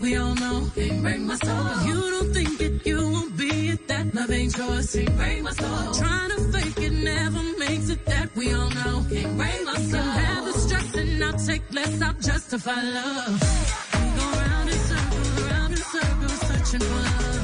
We 0.00 0.16
all 0.16 0.34
know. 0.34 0.70
Can't 0.74 1.02
break 1.02 1.20
my 1.20 1.34
soul. 1.36 1.86
You 1.86 2.10
don't 2.10 2.32
think 2.32 2.60
it, 2.60 2.86
you 2.86 2.96
won't 2.96 3.36
be 3.36 3.68
it. 3.70 3.88
That 3.88 4.14
love 4.14 4.30
ain't 4.30 4.56
yours. 4.56 4.92
Can't 4.92 5.16
break 5.16 5.42
my 5.42 5.52
soul. 5.52 5.92
Trying 5.94 6.30
to 6.30 6.40
fake 6.52 6.78
it 6.78 6.92
never 6.92 7.42
makes 7.58 7.88
it. 7.90 8.04
That 8.06 8.34
we 8.36 8.52
all 8.52 8.70
know. 8.70 9.04
Can't 9.10 9.36
break 9.36 9.64
my 9.64 9.76
soul. 9.76 10.00
Can 10.00 10.24
have 10.24 10.44
the 10.44 10.52
stress 10.52 10.94
and 10.94 11.24
I'll 11.24 11.38
take 11.38 11.62
less. 11.72 12.02
I'll 12.02 12.14
justify 12.14 12.82
love. 12.82 13.40
We 13.94 14.08
go 14.18 14.26
round 14.40 14.68
in 14.70 14.78
circles, 14.90 15.42
round 15.50 15.72
in 15.72 15.78
circles, 15.78 16.40
searching 16.48 16.80
for 16.80 16.94
love. 16.94 17.39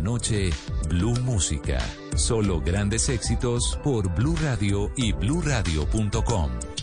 Noche, 0.00 0.50
Blue 0.88 1.18
Música. 1.20 1.78
Solo 2.16 2.60
grandes 2.60 3.08
éxitos 3.08 3.78
por 3.82 4.14
Blue 4.14 4.36
Radio 4.42 4.90
y 4.96 5.12
bluradio.com. 5.12 6.75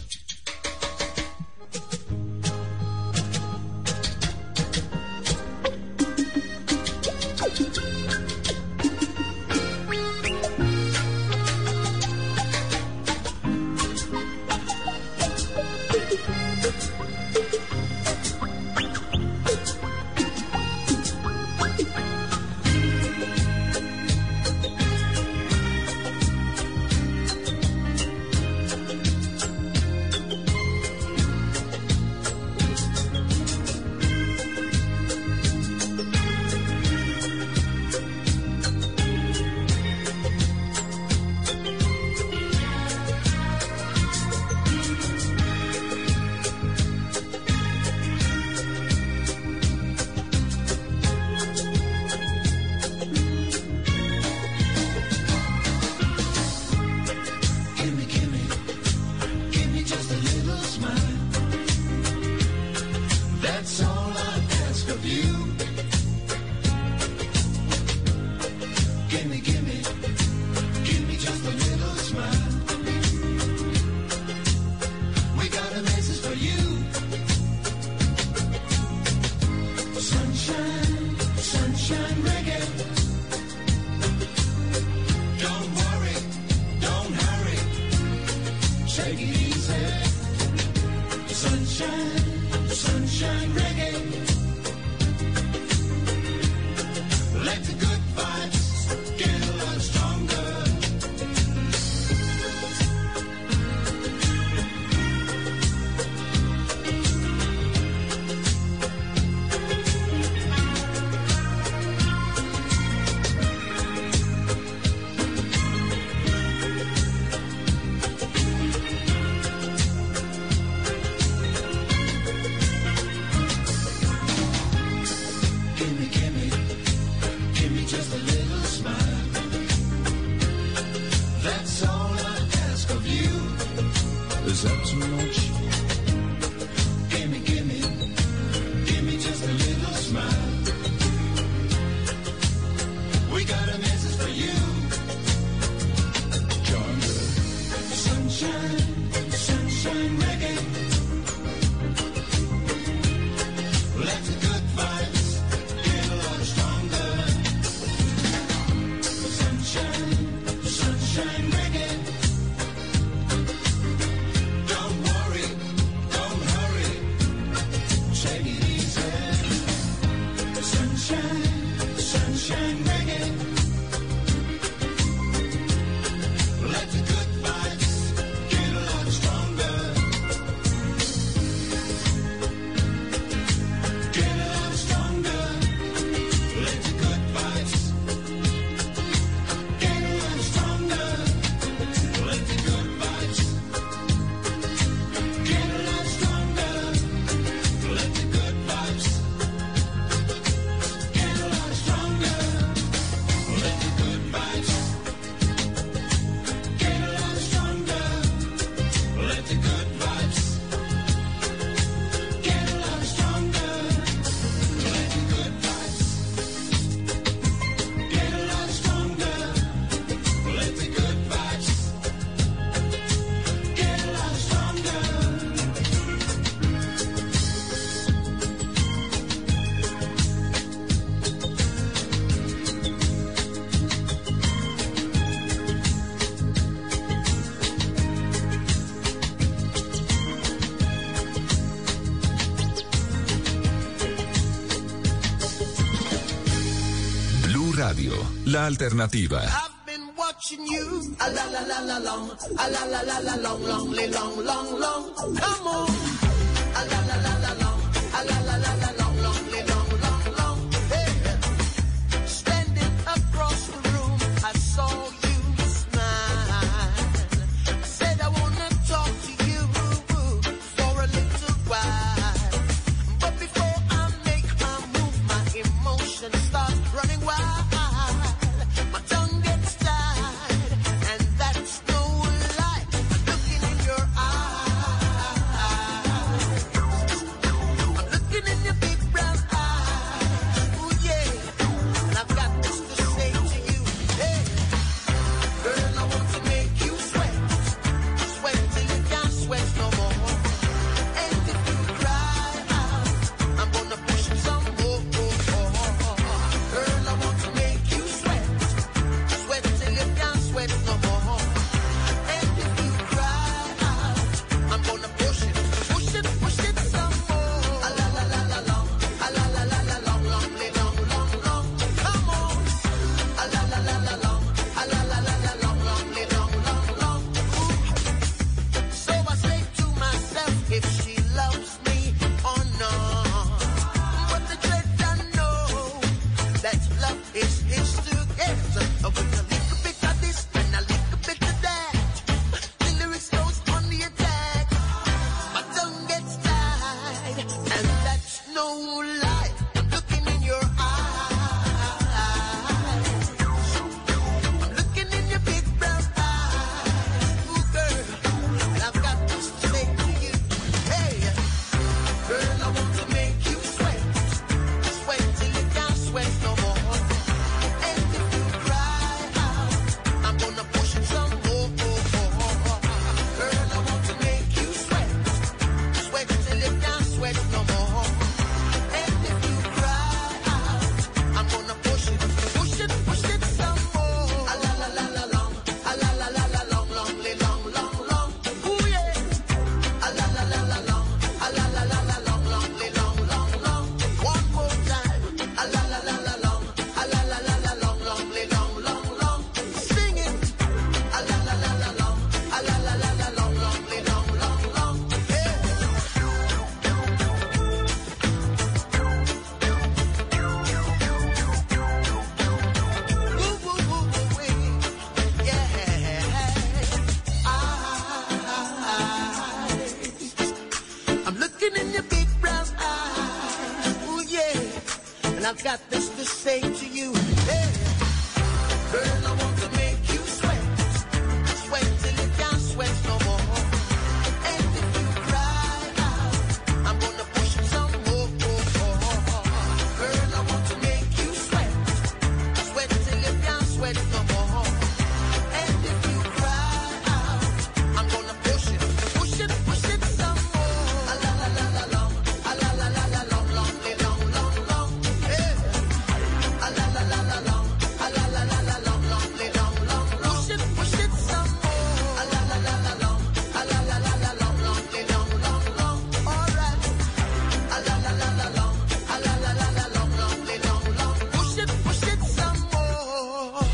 alternativa. 248.66 249.42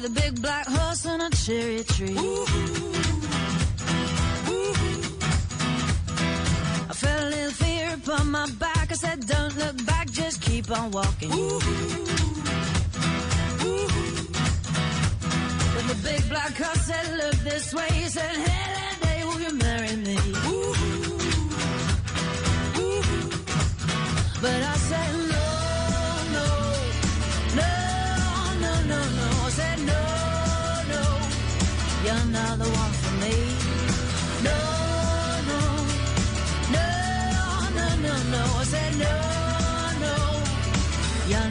with 0.00 0.10
a 0.10 0.20
big 0.20 0.40
black 0.42 0.66
horse 0.66 1.04
and 1.06 1.22
a 1.22 1.30
cherry 1.30 1.82
tree. 1.84 2.16
I 6.88 6.94
felt 6.94 7.22
a 7.22 7.28
little 7.28 7.50
fear 7.50 7.94
upon 7.94 8.30
my 8.30 8.46
back. 8.58 8.90
I 8.90 8.94
said, 8.94 9.26
Don't 9.26 9.56
look 9.56 9.86
back, 9.86 10.10
just 10.10 10.40
keep 10.42 10.70
on 10.70 10.90
walking. 10.90 11.30
But 15.74 15.84
the 15.90 15.98
big 16.04 16.28
black 16.28 16.56
horse 16.56 16.82
said, 16.82 17.16
Look 17.16 17.34
this 17.50 17.74
way. 17.74 17.88
He 17.92 18.08
said, 18.08 18.34
that 18.34 18.98
day, 19.02 19.24
will 19.24 19.40
you 19.40 19.52
marry 19.58 19.96
me? 19.96 20.18
But 24.40 24.62
I 24.62 24.76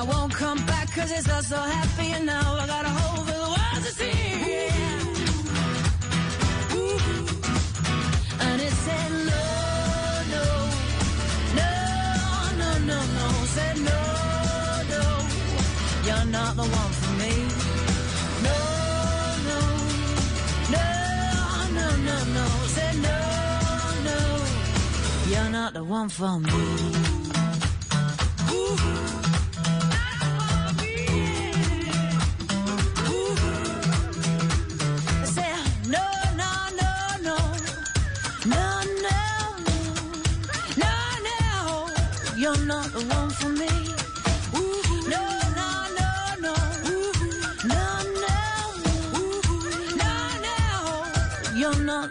I 0.00 0.02
won't 0.02 0.32
come 0.32 0.56
back 0.64 0.90
cause 0.94 1.10
it's 1.10 1.26
not 1.28 1.44
so 1.44 1.56
happy 1.56 2.12
and 2.12 2.24
now 2.24 2.54
I 2.54 2.66
got 2.66 2.86
a 2.86 2.88
hole 2.88 3.22
for 3.22 3.32
the 3.44 3.50
world 3.54 3.84
to 3.84 3.92
see. 4.00 4.68
And 8.46 8.62
it 8.62 8.74
said 8.86 9.10
no, 9.30 9.44
no, 10.34 10.44
no, 11.60 11.72
no, 12.60 12.70
no, 12.90 12.98
no. 13.18 13.26
Said 13.56 13.76
no, 13.90 14.00
no, 14.94 15.04
you're 16.06 16.28
not 16.32 16.56
the 16.56 16.66
one 16.80 16.92
for 17.00 17.12
me. 17.20 17.32
No, 18.46 18.58
no, 19.50 19.60
no, 20.76 20.86
no, 21.76 21.86
no, 22.08 22.16
no. 22.36 22.46
Said 22.76 22.96
no, 23.08 23.18
no, 24.08 24.18
you're 25.30 25.50
not 25.50 25.74
the 25.74 25.84
one 25.84 26.08
for 26.08 26.40
me. 26.40 26.90
I 28.82 29.29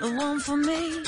the 0.09 0.15
one 0.17 0.39
for 0.39 0.57
me. 0.57 1.03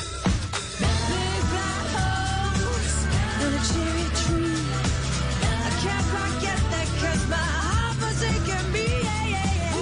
Big 0.80 1.43
black 1.52 1.86
horse 1.95 2.99
and 3.41 3.54
a 3.56 3.62
cherry 3.72 4.08
tree. 4.22 4.62
I 5.41 5.72
can't 5.84 6.06
quite 6.12 6.36
get 6.45 6.60
that 6.74 6.88
'cause 6.99 7.24
my 7.30 7.45
heart 7.58 7.95
forsaken 8.02 8.64
me. 8.72 8.88
Yeah, 9.08 9.24
yeah, 9.36 9.49
yeah. 9.62 9.76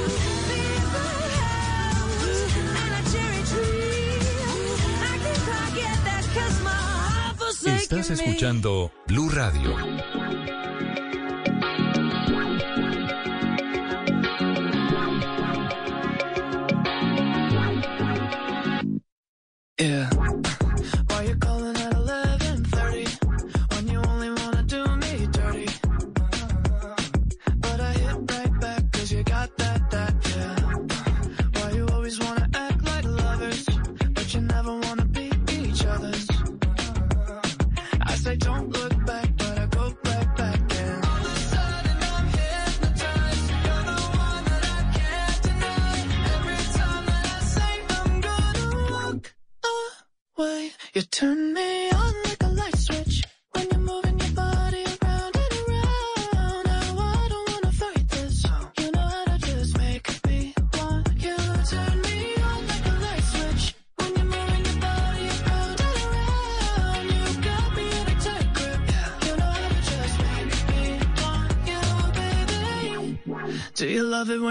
Big 0.51 0.81
black 0.93 1.31
house 1.43 2.41
and 2.81 2.93
a 2.99 3.01
cherry 3.11 3.43
tree. 3.51 4.19
I 5.11 5.15
can't 5.23 5.43
quite 5.49 5.73
get 5.81 5.97
that 6.09 6.23
'cause 6.33 6.57
my 6.63 6.69
heart 6.71 7.37
forsaken 7.39 7.77
Estás 7.77 8.09
me. 8.09 8.13
escuchando 8.15 8.91
Blue 9.07 9.29
Radio. 9.29 9.71
Yeah. 19.79 20.18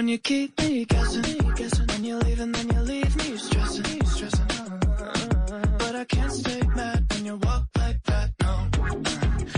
When 0.08 0.12
you 0.12 0.18
keep 0.20 0.58
me 0.58 0.86
guessing? 0.86 1.22
Guessing 1.54 1.86
when 1.88 2.02
you 2.02 2.16
leave 2.16 2.40
and 2.40 2.54
then 2.54 2.66
you 2.70 2.80
leave 2.80 3.14
me 3.16 3.36
stressing, 3.36 4.06
stressing. 4.06 4.46
But 5.78 5.96
I 5.96 6.04
can't 6.08 6.32
stay 6.32 6.62
mad 6.74 7.04
when 7.12 7.26
you 7.26 7.36
walk 7.36 7.66
like 7.76 8.02
that. 8.04 8.30
No. 8.40 8.54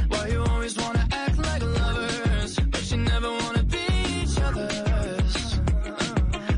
Why 0.09 0.27
you 0.27 0.43
always 0.43 0.77
wanna 0.77 1.07
act 1.13 1.39
like 1.39 1.63
lovers, 1.63 2.59
but 2.59 2.91
you 2.91 2.97
never 2.97 3.31
wanna 3.31 3.63
be 3.63 3.85
each 4.23 4.41
other's? 4.41 5.61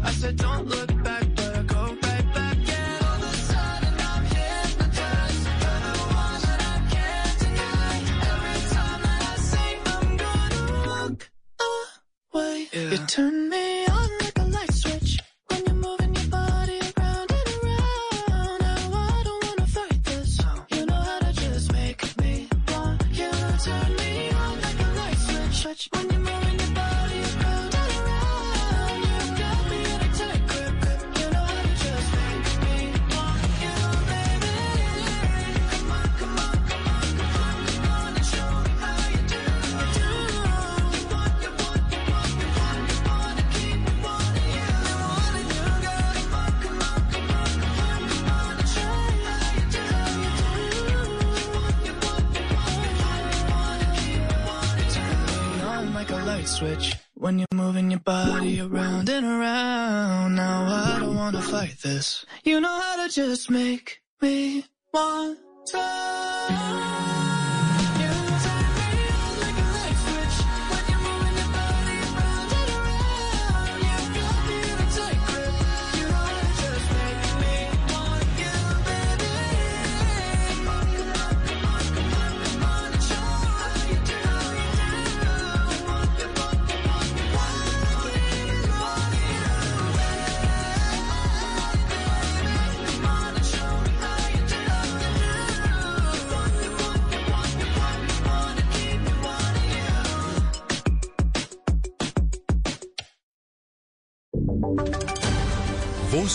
I 0.08 0.10
said 0.12 0.36
don't 0.36 0.66
look 0.68 0.88
back, 1.04 1.26
but 1.36 1.54
I 1.54 1.62
go 1.62 1.82
right 2.06 2.28
back. 2.36 2.56
And 2.80 3.04
all 3.04 3.16
of 3.16 3.30
a 3.30 3.36
sudden 3.50 3.94
I'm 4.10 4.24
hypnotized. 4.36 5.44
You're 5.62 5.80
the 5.88 5.96
one 6.24 6.40
that 6.46 6.60
I 6.72 6.76
can't 6.94 7.38
deny. 7.44 7.94
Every 8.32 8.58
time 8.74 9.00
that 9.04 9.22
I 9.32 9.36
say 9.50 9.68
I'm 9.92 10.08
gonna 10.24 10.62
walk 10.88 11.30
away, 12.32 12.68
you 12.72 12.98
turn 13.06 13.41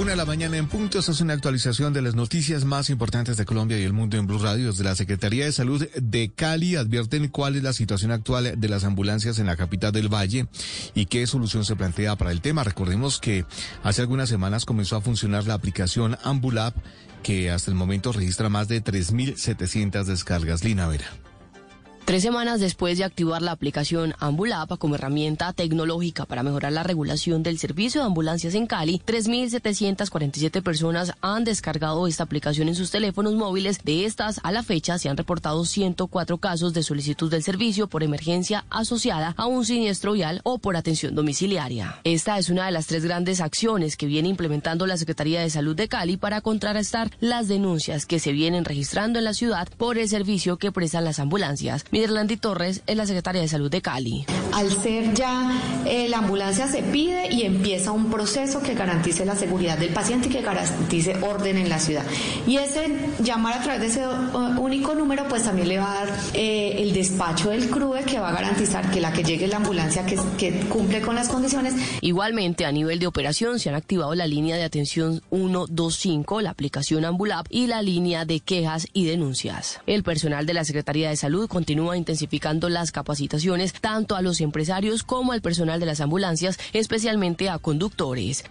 Una 0.00 0.12
de 0.12 0.16
la 0.16 0.24
mañana 0.24 0.56
en 0.56 0.66
punto, 0.66 0.98
esta 0.98 1.12
es 1.12 1.20
una 1.20 1.34
actualización 1.34 1.92
de 1.92 2.00
las 2.00 2.14
noticias 2.14 2.64
más 2.64 2.88
importantes 2.88 3.36
de 3.36 3.44
Colombia 3.44 3.78
y 3.78 3.82
el 3.82 3.92
mundo 3.92 4.16
en 4.16 4.26
Blue 4.26 4.38
Radio. 4.38 4.68
Desde 4.68 4.82
la 4.82 4.96
Secretaría 4.96 5.44
de 5.44 5.52
Salud 5.52 5.86
de 5.94 6.32
Cali 6.32 6.74
advierten 6.76 7.28
cuál 7.28 7.56
es 7.56 7.62
la 7.62 7.74
situación 7.74 8.10
actual 8.10 8.58
de 8.58 8.68
las 8.70 8.84
ambulancias 8.84 9.38
en 9.38 9.44
la 9.44 9.56
capital 9.56 9.92
del 9.92 10.08
Valle 10.08 10.46
y 10.94 11.04
qué 11.04 11.26
solución 11.26 11.66
se 11.66 11.76
plantea 11.76 12.16
para 12.16 12.32
el 12.32 12.40
tema. 12.40 12.64
Recordemos 12.64 13.18
que 13.20 13.44
hace 13.82 14.00
algunas 14.00 14.30
semanas 14.30 14.64
comenzó 14.64 14.96
a 14.96 15.02
funcionar 15.02 15.46
la 15.46 15.52
aplicación 15.52 16.16
Ambulab 16.24 16.72
que 17.22 17.50
hasta 17.50 17.70
el 17.70 17.76
momento 17.76 18.10
registra 18.10 18.48
más 18.48 18.68
de 18.68 18.82
3.700 18.82 20.04
descargas. 20.04 20.64
Lina 20.64 20.88
Vera. 20.88 21.29
Tres 22.10 22.24
semanas 22.24 22.58
después 22.58 22.98
de 22.98 23.04
activar 23.04 23.40
la 23.40 23.52
aplicación 23.52 24.14
Ambulapa 24.18 24.76
como 24.78 24.96
herramienta 24.96 25.52
tecnológica 25.52 26.24
para 26.24 26.42
mejorar 26.42 26.72
la 26.72 26.82
regulación 26.82 27.44
del 27.44 27.56
servicio 27.56 28.00
de 28.00 28.08
ambulancias 28.08 28.56
en 28.56 28.66
Cali, 28.66 29.00
3.747 29.06 30.60
personas 30.60 31.12
han 31.20 31.44
descargado 31.44 32.08
esta 32.08 32.24
aplicación 32.24 32.66
en 32.66 32.74
sus 32.74 32.90
teléfonos 32.90 33.36
móviles. 33.36 33.84
De 33.84 34.06
estas, 34.06 34.40
a 34.42 34.50
la 34.50 34.64
fecha, 34.64 34.98
se 34.98 35.08
han 35.08 35.16
reportado 35.16 35.64
104 35.64 36.38
casos 36.38 36.74
de 36.74 36.82
solicitud 36.82 37.30
del 37.30 37.44
servicio 37.44 37.86
por 37.86 38.02
emergencia 38.02 38.64
asociada 38.70 39.34
a 39.36 39.46
un 39.46 39.64
siniestro 39.64 40.14
vial 40.14 40.40
o 40.42 40.58
por 40.58 40.76
atención 40.76 41.14
domiciliaria. 41.14 42.00
Esta 42.02 42.38
es 42.38 42.50
una 42.50 42.66
de 42.66 42.72
las 42.72 42.88
tres 42.88 43.04
grandes 43.04 43.40
acciones 43.40 43.96
que 43.96 44.06
viene 44.06 44.28
implementando 44.28 44.84
la 44.88 44.96
Secretaría 44.96 45.42
de 45.42 45.50
Salud 45.50 45.76
de 45.76 45.86
Cali 45.86 46.16
para 46.16 46.40
contrarrestar 46.40 47.12
las 47.20 47.46
denuncias 47.46 48.04
que 48.04 48.18
se 48.18 48.32
vienen 48.32 48.64
registrando 48.64 49.20
en 49.20 49.26
la 49.26 49.32
ciudad 49.32 49.68
por 49.76 49.96
el 49.96 50.08
servicio 50.08 50.56
que 50.56 50.72
prestan 50.72 51.04
las 51.04 51.20
ambulancias. 51.20 51.84
Mirlandi 52.00 52.38
Torres 52.38 52.80
es 52.86 52.96
la 52.96 53.04
secretaria 53.04 53.42
de 53.42 53.48
Salud 53.48 53.70
de 53.70 53.82
Cali. 53.82 54.24
Al 54.54 54.72
ser 54.72 55.12
ya 55.12 55.60
eh, 55.84 56.08
la 56.08 56.18
ambulancia 56.18 56.66
se 56.66 56.82
pide 56.82 57.30
y 57.30 57.42
empieza 57.42 57.92
un 57.92 58.10
proceso 58.10 58.62
que 58.62 58.72
garantice 58.72 59.26
la 59.26 59.36
seguridad 59.36 59.76
del 59.76 59.92
paciente 59.92 60.28
y 60.28 60.30
que 60.30 60.40
garantice 60.40 61.16
orden 61.20 61.58
en 61.58 61.68
la 61.68 61.78
ciudad. 61.78 62.02
Y 62.46 62.56
ese 62.56 62.96
llamar 63.22 63.58
a 63.58 63.62
través 63.62 63.80
de 63.82 63.86
ese 63.88 64.08
uh, 64.08 64.58
único 64.58 64.94
número 64.94 65.26
pues 65.28 65.42
también 65.42 65.68
le 65.68 65.78
va 65.78 65.92
a 65.92 66.06
dar 66.06 66.18
eh, 66.32 66.76
el 66.78 66.94
despacho 66.94 67.50
del 67.50 67.68
CRUE 67.68 68.04
que 68.04 68.18
va 68.18 68.30
a 68.30 68.32
garantizar 68.32 68.90
que 68.90 69.02
la 69.02 69.12
que 69.12 69.22
llegue 69.22 69.46
la 69.46 69.56
ambulancia 69.56 70.06
que, 70.06 70.18
que 70.38 70.52
cumple 70.70 71.02
con 71.02 71.14
las 71.14 71.28
condiciones. 71.28 71.74
Igualmente 72.00 72.64
a 72.64 72.72
nivel 72.72 72.98
de 72.98 73.08
operación 73.08 73.58
se 73.58 73.68
han 73.68 73.74
activado 73.74 74.14
la 74.14 74.26
línea 74.26 74.56
de 74.56 74.64
atención 74.64 75.20
125, 75.28 76.40
la 76.40 76.48
aplicación 76.48 77.04
Ambulap 77.04 77.46
y 77.50 77.66
la 77.66 77.82
línea 77.82 78.24
de 78.24 78.40
quejas 78.40 78.88
y 78.94 79.04
denuncias. 79.04 79.80
El 79.86 80.02
personal 80.02 80.46
de 80.46 80.54
la 80.54 80.64
Secretaría 80.64 81.10
de 81.10 81.16
Salud 81.16 81.46
continúa 81.46 81.89
intensificando 81.96 82.68
las 82.68 82.92
capacitaciones 82.92 83.72
tanto 83.72 84.16
a 84.16 84.22
los 84.22 84.40
empresarios 84.40 85.02
como 85.02 85.32
al 85.32 85.42
personal 85.42 85.80
de 85.80 85.86
las 85.86 86.00
ambulancias, 86.00 86.58
especialmente 86.72 87.48
a 87.48 87.58
conductores. 87.58 88.44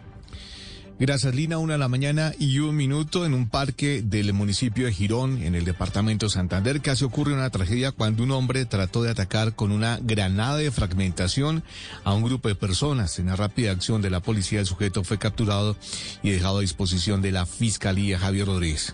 Gracias, 0.99 1.33
Lina. 1.33 1.59
Una 1.59 1.73
de 1.73 1.79
la 1.79 1.87
mañana 1.87 2.33
y 2.37 2.59
un 2.59 2.75
minuto 2.75 3.25
en 3.25 3.33
un 3.33 3.47
parque 3.47 4.01
del 4.01 4.33
municipio 4.33 4.85
de 4.85 4.91
Girón, 4.91 5.41
en 5.41 5.55
el 5.55 5.63
departamento 5.63 6.25
de 6.25 6.31
Santander. 6.31 6.81
Casi 6.81 7.05
ocurre 7.05 7.33
una 7.33 7.49
tragedia 7.49 7.93
cuando 7.93 8.21
un 8.21 8.31
hombre 8.31 8.65
trató 8.65 9.01
de 9.01 9.09
atacar 9.09 9.55
con 9.55 9.71
una 9.71 9.97
granada 10.01 10.57
de 10.57 10.71
fragmentación 10.71 11.63
a 12.03 12.13
un 12.13 12.23
grupo 12.23 12.49
de 12.49 12.55
personas. 12.55 13.17
En 13.17 13.27
la 13.27 13.37
rápida 13.37 13.71
acción 13.71 14.01
de 14.01 14.09
la 14.09 14.19
policía, 14.19 14.59
el 14.59 14.65
sujeto 14.65 15.05
fue 15.05 15.17
capturado 15.17 15.77
y 16.21 16.31
dejado 16.31 16.57
a 16.57 16.61
disposición 16.61 17.21
de 17.21 17.31
la 17.31 17.45
Fiscalía 17.45 18.19
Javier 18.19 18.47
Rodríguez. 18.47 18.93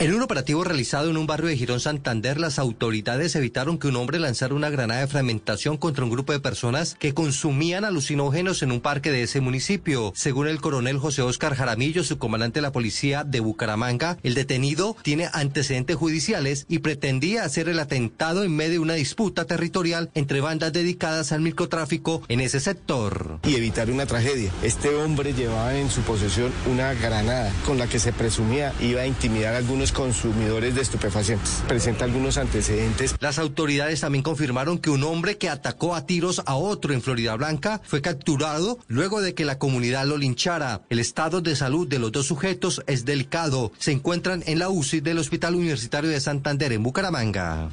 En 0.00 0.14
un 0.14 0.22
operativo 0.22 0.64
realizado 0.64 1.10
en 1.10 1.18
un 1.18 1.26
barrio 1.26 1.50
de 1.50 1.58
Girón 1.58 1.78
Santander, 1.78 2.40
las 2.40 2.58
autoridades 2.58 3.36
evitaron 3.36 3.76
que 3.76 3.86
un 3.86 3.96
hombre 3.96 4.18
lanzara 4.18 4.54
una 4.54 4.70
granada 4.70 5.02
de 5.02 5.06
fragmentación 5.06 5.76
contra 5.76 6.04
un 6.04 6.10
grupo 6.10 6.32
de 6.32 6.40
personas 6.40 6.96
que 6.98 7.12
consumían 7.12 7.84
alucinógenos 7.84 8.62
en 8.62 8.72
un 8.72 8.80
parque 8.80 9.12
de 9.12 9.24
ese 9.24 9.42
municipio. 9.42 10.14
Según 10.16 10.48
el 10.48 10.58
coronel 10.62 10.96
José 10.96 11.20
Oscar 11.20 11.54
Jaramillo, 11.54 12.02
su 12.02 12.16
comandante 12.16 12.60
de 12.60 12.62
la 12.62 12.72
policía 12.72 13.24
de 13.24 13.40
Bucaramanga, 13.40 14.16
el 14.22 14.32
detenido 14.32 14.96
tiene 15.02 15.28
antecedentes 15.34 15.96
judiciales 15.96 16.64
y 16.66 16.78
pretendía 16.78 17.44
hacer 17.44 17.68
el 17.68 17.78
atentado 17.78 18.42
en 18.42 18.56
medio 18.56 18.70
de 18.70 18.78
una 18.78 18.94
disputa 18.94 19.44
territorial 19.44 20.10
entre 20.14 20.40
bandas 20.40 20.72
dedicadas 20.72 21.30
al 21.30 21.42
microtráfico 21.42 22.22
en 22.28 22.40
ese 22.40 22.60
sector. 22.60 23.38
Y 23.46 23.54
evitar 23.54 23.90
una 23.90 24.06
tragedia. 24.06 24.50
Este 24.62 24.94
hombre 24.94 25.34
llevaba 25.34 25.76
en 25.76 25.90
su 25.90 26.00
posesión 26.00 26.50
una 26.70 26.94
granada 26.94 27.52
con 27.66 27.76
la 27.76 27.86
que 27.86 27.98
se 27.98 28.14
presumía 28.14 28.72
iba 28.80 29.02
a 29.02 29.06
intimidar 29.06 29.52
a 29.52 29.58
algunos 29.58 29.89
consumidores 29.92 30.74
de 30.74 30.80
estupefacientes. 30.80 31.62
Presenta 31.68 32.04
algunos 32.04 32.36
antecedentes. 32.36 33.14
Las 33.20 33.38
autoridades 33.38 34.00
también 34.00 34.22
confirmaron 34.22 34.78
que 34.78 34.90
un 34.90 35.04
hombre 35.04 35.38
que 35.38 35.48
atacó 35.48 35.94
a 35.94 36.06
tiros 36.06 36.42
a 36.46 36.54
otro 36.54 36.92
en 36.92 37.02
Florida 37.02 37.34
Blanca 37.36 37.80
fue 37.84 38.02
capturado 38.02 38.78
luego 38.88 39.20
de 39.20 39.34
que 39.34 39.44
la 39.44 39.58
comunidad 39.58 40.06
lo 40.06 40.16
linchara. 40.16 40.82
El 40.90 40.98
estado 40.98 41.40
de 41.40 41.56
salud 41.56 41.88
de 41.88 41.98
los 41.98 42.12
dos 42.12 42.26
sujetos 42.26 42.82
es 42.86 43.04
delicado. 43.04 43.72
Se 43.78 43.92
encuentran 43.92 44.42
en 44.46 44.58
la 44.58 44.68
UCI 44.68 45.00
del 45.00 45.18
Hospital 45.18 45.54
Universitario 45.54 46.10
de 46.10 46.20
Santander 46.20 46.72
en 46.72 46.82
Bucaramanga. 46.82 47.70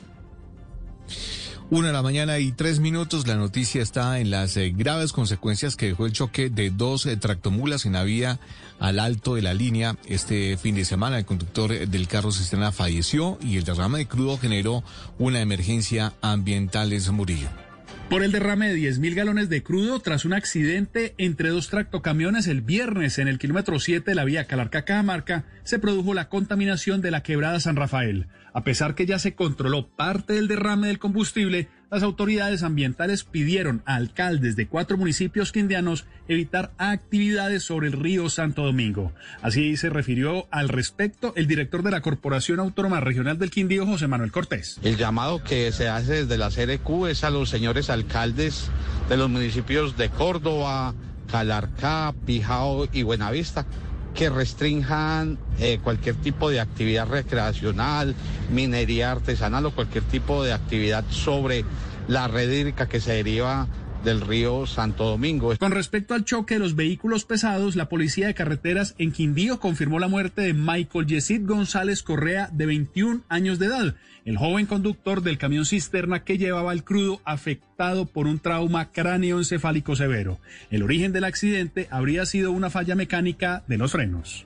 Una 1.70 1.88
de 1.88 1.94
la 1.94 2.02
mañana 2.02 2.40
y 2.40 2.54
tres 2.54 2.80
minutos. 2.80 3.28
La 3.28 3.36
noticia 3.36 3.82
está 3.82 4.20
en 4.20 4.32
las 4.32 4.56
eh, 4.56 4.74
graves 4.74 5.12
consecuencias 5.12 5.76
que 5.76 5.88
dejó 5.88 6.06
el 6.06 6.14
choque 6.14 6.50
de 6.50 6.70
dos 6.70 7.06
eh, 7.06 7.18
tractomulas 7.18 7.86
en 7.86 7.94
la 7.94 8.06
vía 8.06 8.40
al 8.80 9.00
alto 9.00 9.36
de 9.36 9.42
la 9.42 9.54
línea. 9.54 9.98
Este 10.06 10.56
fin 10.56 10.76
de 10.76 10.86
semana 10.86 11.18
el 11.18 11.26
conductor 11.26 11.74
eh, 11.74 11.86
del 11.86 12.08
carro 12.08 12.32
cisterna 12.32 12.72
falleció 12.72 13.38
y 13.42 13.58
el 13.58 13.66
derrame 13.66 13.98
de 13.98 14.08
crudo 14.08 14.38
generó 14.38 14.82
una 15.20 15.42
emergencia 15.42 16.14
ambiental 16.22 16.94
en 16.94 17.14
Murillo. 17.14 17.67
Por 18.10 18.24
el 18.24 18.32
derrame 18.32 18.70
de 18.70 18.80
10.000 18.80 19.16
galones 19.16 19.50
de 19.50 19.64
crudo 19.64 20.00
tras 20.00 20.24
un 20.24 20.32
accidente 20.32 21.14
entre 21.18 21.50
dos 21.50 21.68
tractocamiones 21.68 22.48
el 22.48 22.62
viernes 22.62 23.20
en 23.20 23.28
el 23.28 23.38
kilómetro 23.38 23.82
7 23.82 24.10
de 24.10 24.16
la 24.16 24.24
vía 24.24 24.48
Calarca-Cajamarca, 24.48 25.44
se 25.64 25.78
produjo 25.78 26.14
la 26.14 26.30
contaminación 26.30 27.02
de 27.02 27.12
la 27.12 27.22
quebrada 27.22 27.60
San 27.60 27.76
Rafael. 27.76 28.28
A 28.54 28.64
pesar 28.64 28.96
que 28.96 29.06
ya 29.06 29.20
se 29.20 29.36
controló 29.36 29.90
parte 29.90 30.34
del 30.34 30.48
derrame 30.48 30.88
del 30.88 31.00
combustible, 31.00 31.68
las 31.90 32.04
autoridades 32.04 32.64
ambientales 32.64 33.24
pidieron 33.24 33.82
a 33.86 33.96
alcaldes 33.96 34.56
de 34.56 34.68
cuatro 34.68 34.98
municipios 34.98 35.52
quindianos 35.52 36.06
evitar 36.28 36.72
actividades 36.78 37.64
sobre 37.64 37.88
el 37.88 37.94
río 37.94 38.30
Santo 38.30 38.64
Domingo. 38.64 39.14
Así 39.42 39.78
se 39.78 39.90
refirió 39.90 40.48
al 40.52 40.70
respecto 40.70 41.34
el 41.36 41.48
director 41.48 41.84
de 41.84 41.92
la 41.92 42.02
Corporación 42.02 42.60
Autónoma 42.60 43.00
Regional 43.00 43.38
del 43.38 43.52
Quindío, 43.52 43.86
José 43.86 44.08
Manuel 44.08 44.32
Cortés. 44.32 44.80
El 44.84 44.98
llamado 44.98 45.44
que 45.44 45.72
se 45.72 45.88
hace 45.88 46.26
desde 46.26 46.38
la 46.38 46.50
CRQ 46.50 47.08
es 47.10 47.24
a 47.24 47.30
los 47.30 47.50
señores 47.50 47.90
alcaldes 47.90 48.70
de 49.10 49.18
los 49.18 49.30
municipios 49.30 49.98
de 49.98 50.10
Córdoba, 50.10 50.94
Calarcá, 51.32 52.14
Pijao 52.26 52.88
y 52.92 53.04
Buenavista 53.04 53.66
que 54.18 54.30
restrinjan 54.32 55.38
eh, 55.60 55.80
cualquier 55.84 56.16
tipo 56.16 56.50
de 56.50 56.60
actividad 56.60 57.08
recreacional, 57.08 58.16
minería 58.52 59.12
artesanal 59.12 59.68
o 59.68 59.76
cualquier 59.76 60.04
tipo 60.06 60.44
de 60.44 60.54
actividad 60.54 61.06
sobre 61.12 61.64
la 62.08 62.28
red 62.28 62.52
hídrica 62.52 62.90
que 62.90 63.00
se 63.00 63.14
deriva 63.14 63.68
del 64.04 64.22
río 64.22 64.66
Santo 64.66 65.04
Domingo. 65.04 65.56
Con 65.60 65.72
respecto 65.72 66.16
al 66.16 66.26
choque 66.26 66.56
de 66.56 66.60
los 66.60 66.76
vehículos 66.76 67.26
pesados, 67.26 67.76
la 67.76 67.90
policía 67.90 68.26
de 68.26 68.34
carreteras 68.34 68.96
en 68.98 69.12
Quindío 69.12 69.60
confirmó 69.60 70.00
la 70.00 70.08
muerte 70.08 70.42
de 70.42 70.54
Michael 70.54 71.06
Yesid 71.06 71.46
González 71.46 72.02
Correa, 72.02 72.50
de 72.52 72.66
21 72.66 73.22
años 73.30 73.60
de 73.60 73.68
edad, 73.68 73.96
el 74.28 74.36
joven 74.36 74.66
conductor 74.66 75.24
del 75.24 75.38
camión 75.38 75.66
cisterna 75.66 76.26
que 76.26 76.38
llevaba 76.38 76.74
el 76.74 76.84
crudo 76.84 77.22
afectado 77.24 78.06
por 78.06 78.28
un 78.28 78.40
trauma 78.40 78.92
cráneoencefálico 78.92 79.96
severo. 79.96 80.38
El 80.70 80.84
origen 80.84 81.14
del 81.14 81.24
accidente 81.24 81.88
habría 81.92 82.26
sido 82.26 82.52
una 82.52 82.70
falla 82.70 82.94
mecánica 82.96 83.64
de 83.68 83.78
los 83.78 83.94
frenos. 83.94 84.46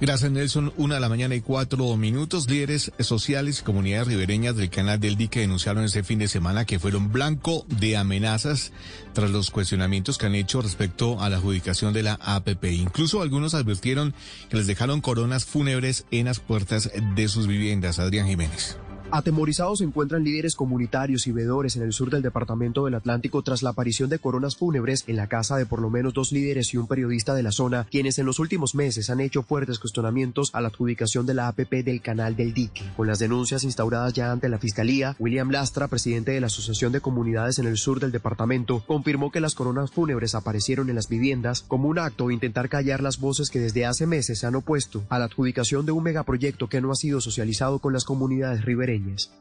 Gracias, 0.00 0.30
Nelson. 0.30 0.72
Una 0.76 0.96
de 0.96 1.00
la 1.00 1.08
mañana 1.08 1.34
y 1.36 1.40
cuatro 1.40 1.96
minutos. 1.96 2.50
Líderes 2.50 2.92
sociales 2.98 3.60
y 3.60 3.62
comunidades 3.62 4.08
ribereñas 4.08 4.56
del 4.56 4.68
canal 4.68 4.98
del 4.98 5.16
dique 5.16 5.40
denunciaron 5.40 5.84
este 5.84 6.02
fin 6.02 6.18
de 6.18 6.28
semana 6.28 6.64
que 6.64 6.80
fueron 6.80 7.12
blanco 7.12 7.64
de 7.68 7.96
amenazas 7.96 8.72
tras 9.12 9.30
los 9.30 9.50
cuestionamientos 9.50 10.18
que 10.18 10.26
han 10.26 10.34
hecho 10.34 10.60
respecto 10.60 11.20
a 11.20 11.30
la 11.30 11.36
adjudicación 11.36 11.92
de 11.94 12.02
la 12.02 12.18
APP. 12.20 12.64
Incluso 12.64 13.22
algunos 13.22 13.54
advirtieron 13.54 14.14
que 14.50 14.56
les 14.56 14.66
dejaron 14.66 15.00
coronas 15.00 15.44
fúnebres 15.44 16.06
en 16.10 16.26
las 16.26 16.40
puertas 16.40 16.90
de 17.14 17.28
sus 17.28 17.46
viviendas. 17.46 17.98
Adrián 18.00 18.26
Jiménez. 18.26 18.76
Atemorizados 19.10 19.78
se 19.78 19.84
encuentran 19.84 20.24
líderes 20.24 20.56
comunitarios 20.56 21.26
y 21.26 21.32
veedores 21.32 21.76
en 21.76 21.82
el 21.82 21.92
sur 21.92 22.10
del 22.10 22.22
departamento 22.22 22.84
del 22.84 22.94
Atlántico 22.94 23.42
tras 23.42 23.62
la 23.62 23.70
aparición 23.70 24.10
de 24.10 24.18
coronas 24.18 24.56
fúnebres 24.56 25.04
en 25.06 25.16
la 25.16 25.28
casa 25.28 25.56
de 25.56 25.66
por 25.66 25.80
lo 25.80 25.90
menos 25.90 26.14
dos 26.14 26.32
líderes 26.32 26.74
y 26.74 26.78
un 26.78 26.88
periodista 26.88 27.34
de 27.34 27.42
la 27.42 27.52
zona, 27.52 27.86
quienes 27.90 28.18
en 28.18 28.26
los 28.26 28.38
últimos 28.38 28.74
meses 28.74 29.10
han 29.10 29.20
hecho 29.20 29.42
fuertes 29.42 29.78
cuestionamientos 29.78 30.50
a 30.52 30.60
la 30.60 30.68
adjudicación 30.68 31.26
de 31.26 31.34
la 31.34 31.48
APP 31.48 31.84
del 31.84 32.00
canal 32.00 32.34
del 32.34 32.54
dique. 32.54 32.82
Con 32.96 33.06
las 33.06 33.18
denuncias 33.18 33.62
instauradas 33.62 34.14
ya 34.14 34.32
ante 34.32 34.48
la 34.48 34.58
Fiscalía, 34.58 35.14
William 35.18 35.50
Lastra, 35.50 35.86
presidente 35.86 36.32
de 36.32 36.40
la 36.40 36.46
Asociación 36.46 36.90
de 36.90 37.00
Comunidades 37.00 37.58
en 37.58 37.66
el 37.66 37.76
sur 37.76 38.00
del 38.00 38.10
departamento, 38.10 38.82
confirmó 38.86 39.30
que 39.30 39.40
las 39.40 39.54
coronas 39.54 39.92
fúnebres 39.92 40.34
aparecieron 40.34 40.88
en 40.88 40.96
las 40.96 41.08
viviendas 41.08 41.62
como 41.62 41.88
un 41.88 41.98
acto 41.98 42.28
de 42.28 42.34
intentar 42.34 42.68
callar 42.68 43.02
las 43.02 43.20
voces 43.20 43.50
que 43.50 43.60
desde 43.60 43.86
hace 43.86 44.06
meses 44.06 44.40
se 44.40 44.46
han 44.46 44.56
opuesto 44.56 45.04
a 45.08 45.18
la 45.18 45.26
adjudicación 45.26 45.86
de 45.86 45.92
un 45.92 46.02
megaproyecto 46.02 46.68
que 46.68 46.80
no 46.80 46.90
ha 46.90 46.96
sido 46.96 47.20
socializado 47.20 47.78
con 47.78 47.92
las 47.92 48.04
comunidades 48.04 48.64
ribereñas. 48.64 48.93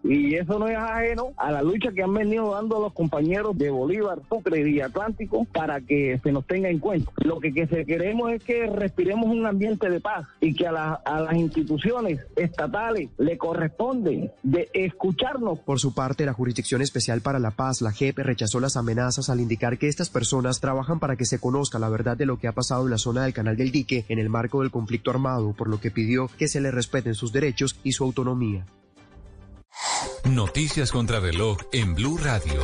Y 0.03 0.35
eso 0.35 0.59
no 0.59 0.67
es 0.67 0.77
ajeno 0.77 1.31
a 1.37 1.51
la 1.51 1.61
lucha 1.61 1.91
que 1.93 2.03
han 2.03 2.13
venido 2.13 2.51
dando 2.53 2.79
los 2.79 2.93
compañeros 2.93 3.57
de 3.57 3.69
Bolívar, 3.69 4.19
Sucre 4.29 4.69
y 4.69 4.81
Atlántico 4.81 5.45
para 5.53 5.81
que 5.81 6.19
se 6.23 6.31
nos 6.31 6.45
tenga 6.45 6.69
en 6.69 6.79
cuenta. 6.79 7.11
Lo 7.23 7.39
que, 7.39 7.53
que 7.53 7.67
se 7.67 7.85
queremos 7.85 8.31
es 8.31 8.43
que 8.43 8.65
respiremos 8.67 9.27
un 9.27 9.45
ambiente 9.45 9.89
de 9.89 9.99
paz 9.99 10.27
y 10.41 10.53
que 10.55 10.67
a, 10.67 10.71
la- 10.71 10.93
a 11.05 11.21
las 11.21 11.35
instituciones 11.35 12.19
estatales 12.35 13.09
le 13.17 13.37
corresponde 13.37 14.31
de 14.43 14.69
escucharnos. 14.73 15.59
Por 15.59 15.79
su 15.79 15.93
parte, 15.93 16.25
la 16.25 16.33
Jurisdicción 16.33 16.81
Especial 16.81 17.21
para 17.21 17.39
la 17.39 17.51
Paz, 17.51 17.81
la 17.81 17.91
JEP, 17.91 18.19
rechazó 18.19 18.59
las 18.59 18.77
amenazas 18.77 19.29
al 19.29 19.39
indicar 19.39 19.77
que 19.77 19.87
estas 19.87 20.09
personas 20.09 20.59
trabajan 20.59 20.99
para 20.99 21.15
que 21.15 21.25
se 21.25 21.39
conozca 21.39 21.79
la 21.79 21.89
verdad 21.89 22.17
de 22.17 22.25
lo 22.25 22.37
que 22.37 22.47
ha 22.47 22.51
pasado 22.53 22.83
en 22.85 22.91
la 22.91 22.97
zona 22.97 23.23
del 23.23 23.33
Canal 23.33 23.57
del 23.57 23.71
Dique 23.71 24.05
en 24.09 24.19
el 24.19 24.29
marco 24.29 24.61
del 24.61 24.71
conflicto 24.71 25.11
armado, 25.11 25.53
por 25.53 25.67
lo 25.69 25.79
que 25.79 25.91
pidió 25.91 26.29
que 26.37 26.47
se 26.47 26.61
le 26.61 26.71
respeten 26.71 27.15
sus 27.15 27.31
derechos 27.33 27.79
y 27.83 27.91
su 27.93 28.03
autonomía. 28.03 28.65
Noticias 30.25 30.91
contra 30.91 31.19
reloj 31.19 31.57
en 31.71 31.95
Blue 31.95 32.17
Radio. 32.17 32.61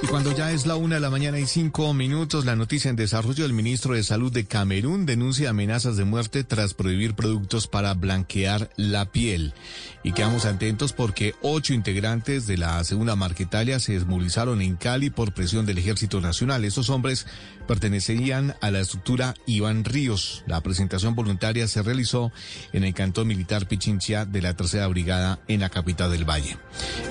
Y 0.00 0.06
cuando 0.06 0.30
ya 0.32 0.52
es 0.52 0.64
la 0.64 0.76
una 0.76 0.94
de 0.94 1.00
la 1.00 1.10
mañana 1.10 1.40
y 1.40 1.46
cinco 1.46 1.92
minutos, 1.92 2.44
la 2.44 2.54
noticia 2.54 2.88
en 2.88 2.94
desarrollo 2.94 3.42
del 3.42 3.52
ministro 3.52 3.94
de 3.94 4.04
Salud 4.04 4.30
de 4.30 4.46
Camerún 4.46 5.06
denuncia 5.06 5.50
amenazas 5.50 5.96
de 5.96 6.04
muerte 6.04 6.44
tras 6.44 6.72
prohibir 6.72 7.14
productos 7.14 7.66
para 7.66 7.94
blanquear 7.94 8.70
la 8.76 9.10
piel. 9.10 9.54
Y 10.02 10.12
quedamos 10.12 10.44
atentos 10.44 10.92
porque 10.92 11.34
ocho 11.42 11.74
integrantes 11.74 12.46
de 12.46 12.56
la 12.56 12.82
segunda 12.84 13.16
Marquetalia 13.16 13.80
se 13.80 13.94
desmovilizaron 13.94 14.62
en 14.62 14.76
Cali 14.76 15.10
por 15.10 15.32
presión 15.32 15.66
del 15.66 15.78
Ejército 15.78 16.20
Nacional. 16.20 16.64
Estos 16.64 16.88
hombres 16.88 17.26
pertenecían 17.66 18.54
a 18.60 18.70
la 18.70 18.80
estructura 18.80 19.34
Iván 19.46 19.84
Ríos. 19.84 20.44
La 20.46 20.60
presentación 20.62 21.14
voluntaria 21.14 21.66
se 21.68 21.82
realizó 21.82 22.32
en 22.72 22.84
el 22.84 22.94
cantón 22.94 23.26
militar 23.26 23.66
Pichincha 23.66 24.24
de 24.24 24.40
la 24.42 24.54
tercera 24.54 24.86
brigada 24.86 25.40
en 25.48 25.60
la 25.60 25.68
capital 25.68 26.10
del 26.10 26.28
Valle. 26.28 26.56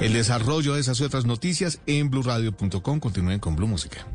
El 0.02 0.14
desarrollo 0.14 0.74
de 0.74 0.82
esas 0.82 1.00
y 1.00 1.04
otras 1.04 1.26
noticias 1.26 1.80
en 1.86 2.10
blurradio.com. 2.10 3.00
Continúen 3.00 3.40
con 3.40 3.56
Blue 3.56 3.68
Música. 3.68 4.08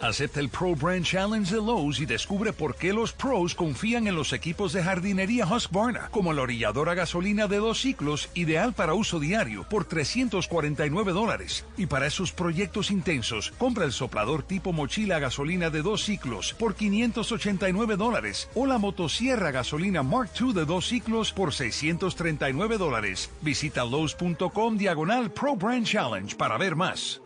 Acepta 0.00 0.40
el 0.40 0.48
Pro 0.48 0.74
Brand 0.74 1.04
Challenge 1.04 1.54
de 1.54 1.60
Lowe's 1.60 2.00
y 2.00 2.06
descubre 2.06 2.54
por 2.54 2.74
qué 2.74 2.94
los 2.94 3.12
pros 3.12 3.54
confían 3.54 4.06
en 4.06 4.14
los 4.14 4.32
equipos 4.32 4.72
de 4.72 4.82
jardinería 4.82 5.44
Husqvarna, 5.44 6.08
como 6.10 6.32
la 6.32 6.40
orilladora 6.40 6.94
gasolina 6.94 7.46
de 7.46 7.58
dos 7.58 7.82
ciclos, 7.82 8.30
ideal 8.32 8.72
para 8.72 8.94
uso 8.94 9.20
diario, 9.20 9.68
por 9.68 9.84
349 9.84 11.12
dólares. 11.12 11.66
Y 11.76 11.84
para 11.84 12.06
esos 12.06 12.32
proyectos 12.32 12.90
intensos, 12.90 13.52
compra 13.58 13.84
el 13.84 13.92
soplador 13.92 14.42
tipo 14.42 14.72
mochila 14.72 15.18
gasolina 15.18 15.68
de 15.68 15.82
dos 15.82 16.02
ciclos 16.02 16.54
por 16.54 16.74
589 16.74 17.96
dólares 17.96 18.48
o 18.54 18.64
la 18.64 18.78
motosierra 18.78 19.50
gasolina 19.50 20.02
Mark 20.02 20.30
II 20.40 20.54
de 20.54 20.64
dos 20.64 20.88
ciclos 20.88 21.30
por 21.30 21.52
639 21.52 22.78
dólares. 22.78 23.30
Visita 23.42 23.84
Lowe's.com 23.84 24.78
diagonal 24.78 25.30
Pro 25.30 25.56
Brand 25.56 25.84
Challenge 25.84 26.34
para 26.36 26.56
ver 26.56 26.74
más. 26.74 27.20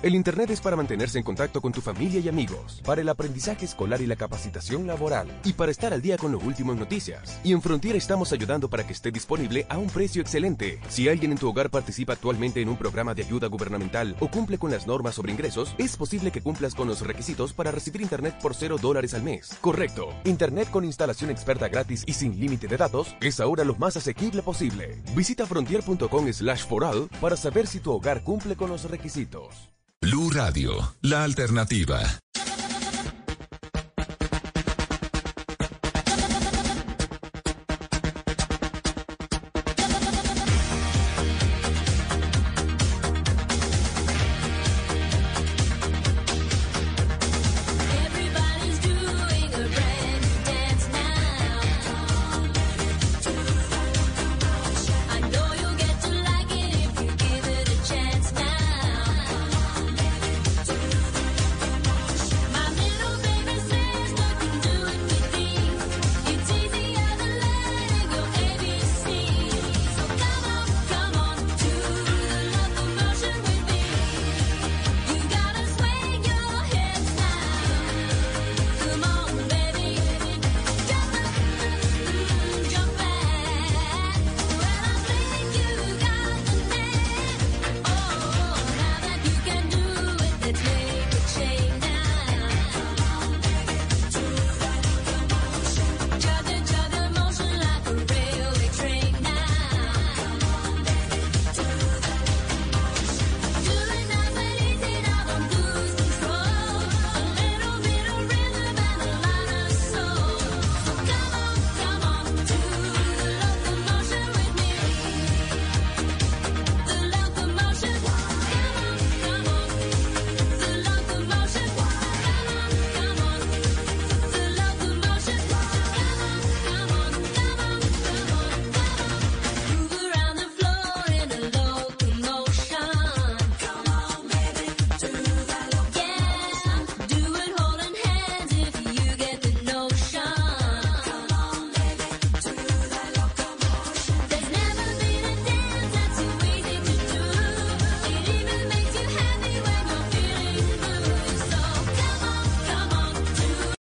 El 0.00 0.14
Internet 0.14 0.50
es 0.50 0.60
para 0.60 0.76
mantenerse 0.76 1.18
en 1.18 1.24
contacto 1.24 1.60
con 1.60 1.72
tu 1.72 1.80
familia 1.80 2.20
y 2.20 2.28
amigos, 2.28 2.80
para 2.84 3.00
el 3.00 3.08
aprendizaje 3.08 3.64
escolar 3.64 4.00
y 4.00 4.06
la 4.06 4.14
capacitación 4.14 4.86
laboral, 4.86 5.26
y 5.44 5.54
para 5.54 5.72
estar 5.72 5.92
al 5.92 6.00
día 6.00 6.16
con 6.16 6.30
lo 6.30 6.38
último 6.38 6.72
en 6.72 6.78
noticias. 6.78 7.40
Y 7.42 7.50
en 7.50 7.60
Frontier 7.60 7.96
estamos 7.96 8.32
ayudando 8.32 8.70
para 8.70 8.86
que 8.86 8.92
esté 8.92 9.10
disponible 9.10 9.66
a 9.68 9.76
un 9.76 9.88
precio 9.88 10.22
excelente. 10.22 10.80
Si 10.88 11.08
alguien 11.08 11.32
en 11.32 11.38
tu 11.38 11.48
hogar 11.48 11.68
participa 11.68 12.12
actualmente 12.12 12.62
en 12.62 12.68
un 12.68 12.76
programa 12.76 13.12
de 13.12 13.24
ayuda 13.24 13.48
gubernamental 13.48 14.14
o 14.20 14.28
cumple 14.28 14.56
con 14.56 14.70
las 14.70 14.86
normas 14.86 15.16
sobre 15.16 15.32
ingresos, 15.32 15.74
es 15.78 15.96
posible 15.96 16.30
que 16.30 16.42
cumplas 16.42 16.76
con 16.76 16.86
los 16.86 17.00
requisitos 17.00 17.52
para 17.52 17.72
recibir 17.72 18.00
Internet 18.00 18.38
por 18.40 18.54
cero 18.54 18.76
dólares 18.80 19.14
al 19.14 19.24
mes. 19.24 19.50
Correcto. 19.60 20.10
Internet 20.22 20.70
con 20.70 20.84
instalación 20.84 21.30
experta 21.30 21.66
gratis 21.66 22.04
y 22.06 22.12
sin 22.12 22.38
límite 22.38 22.68
de 22.68 22.76
datos 22.76 23.16
es 23.20 23.40
ahora 23.40 23.64
lo 23.64 23.74
más 23.74 23.96
asequible 23.96 24.42
posible. 24.42 25.02
Visita 25.16 25.44
frontier.com 25.44 26.32
slash 26.32 26.64
for 26.64 26.84
all 26.84 27.08
para 27.20 27.36
saber 27.36 27.66
si 27.66 27.80
tu 27.80 27.90
hogar 27.90 28.22
cumple 28.22 28.54
con 28.54 28.70
los 28.70 28.88
requisitos. 28.88 29.70
Blue 30.10 30.30
Radio, 30.32 30.94
la 31.02 31.22
alternativa. 31.22 32.00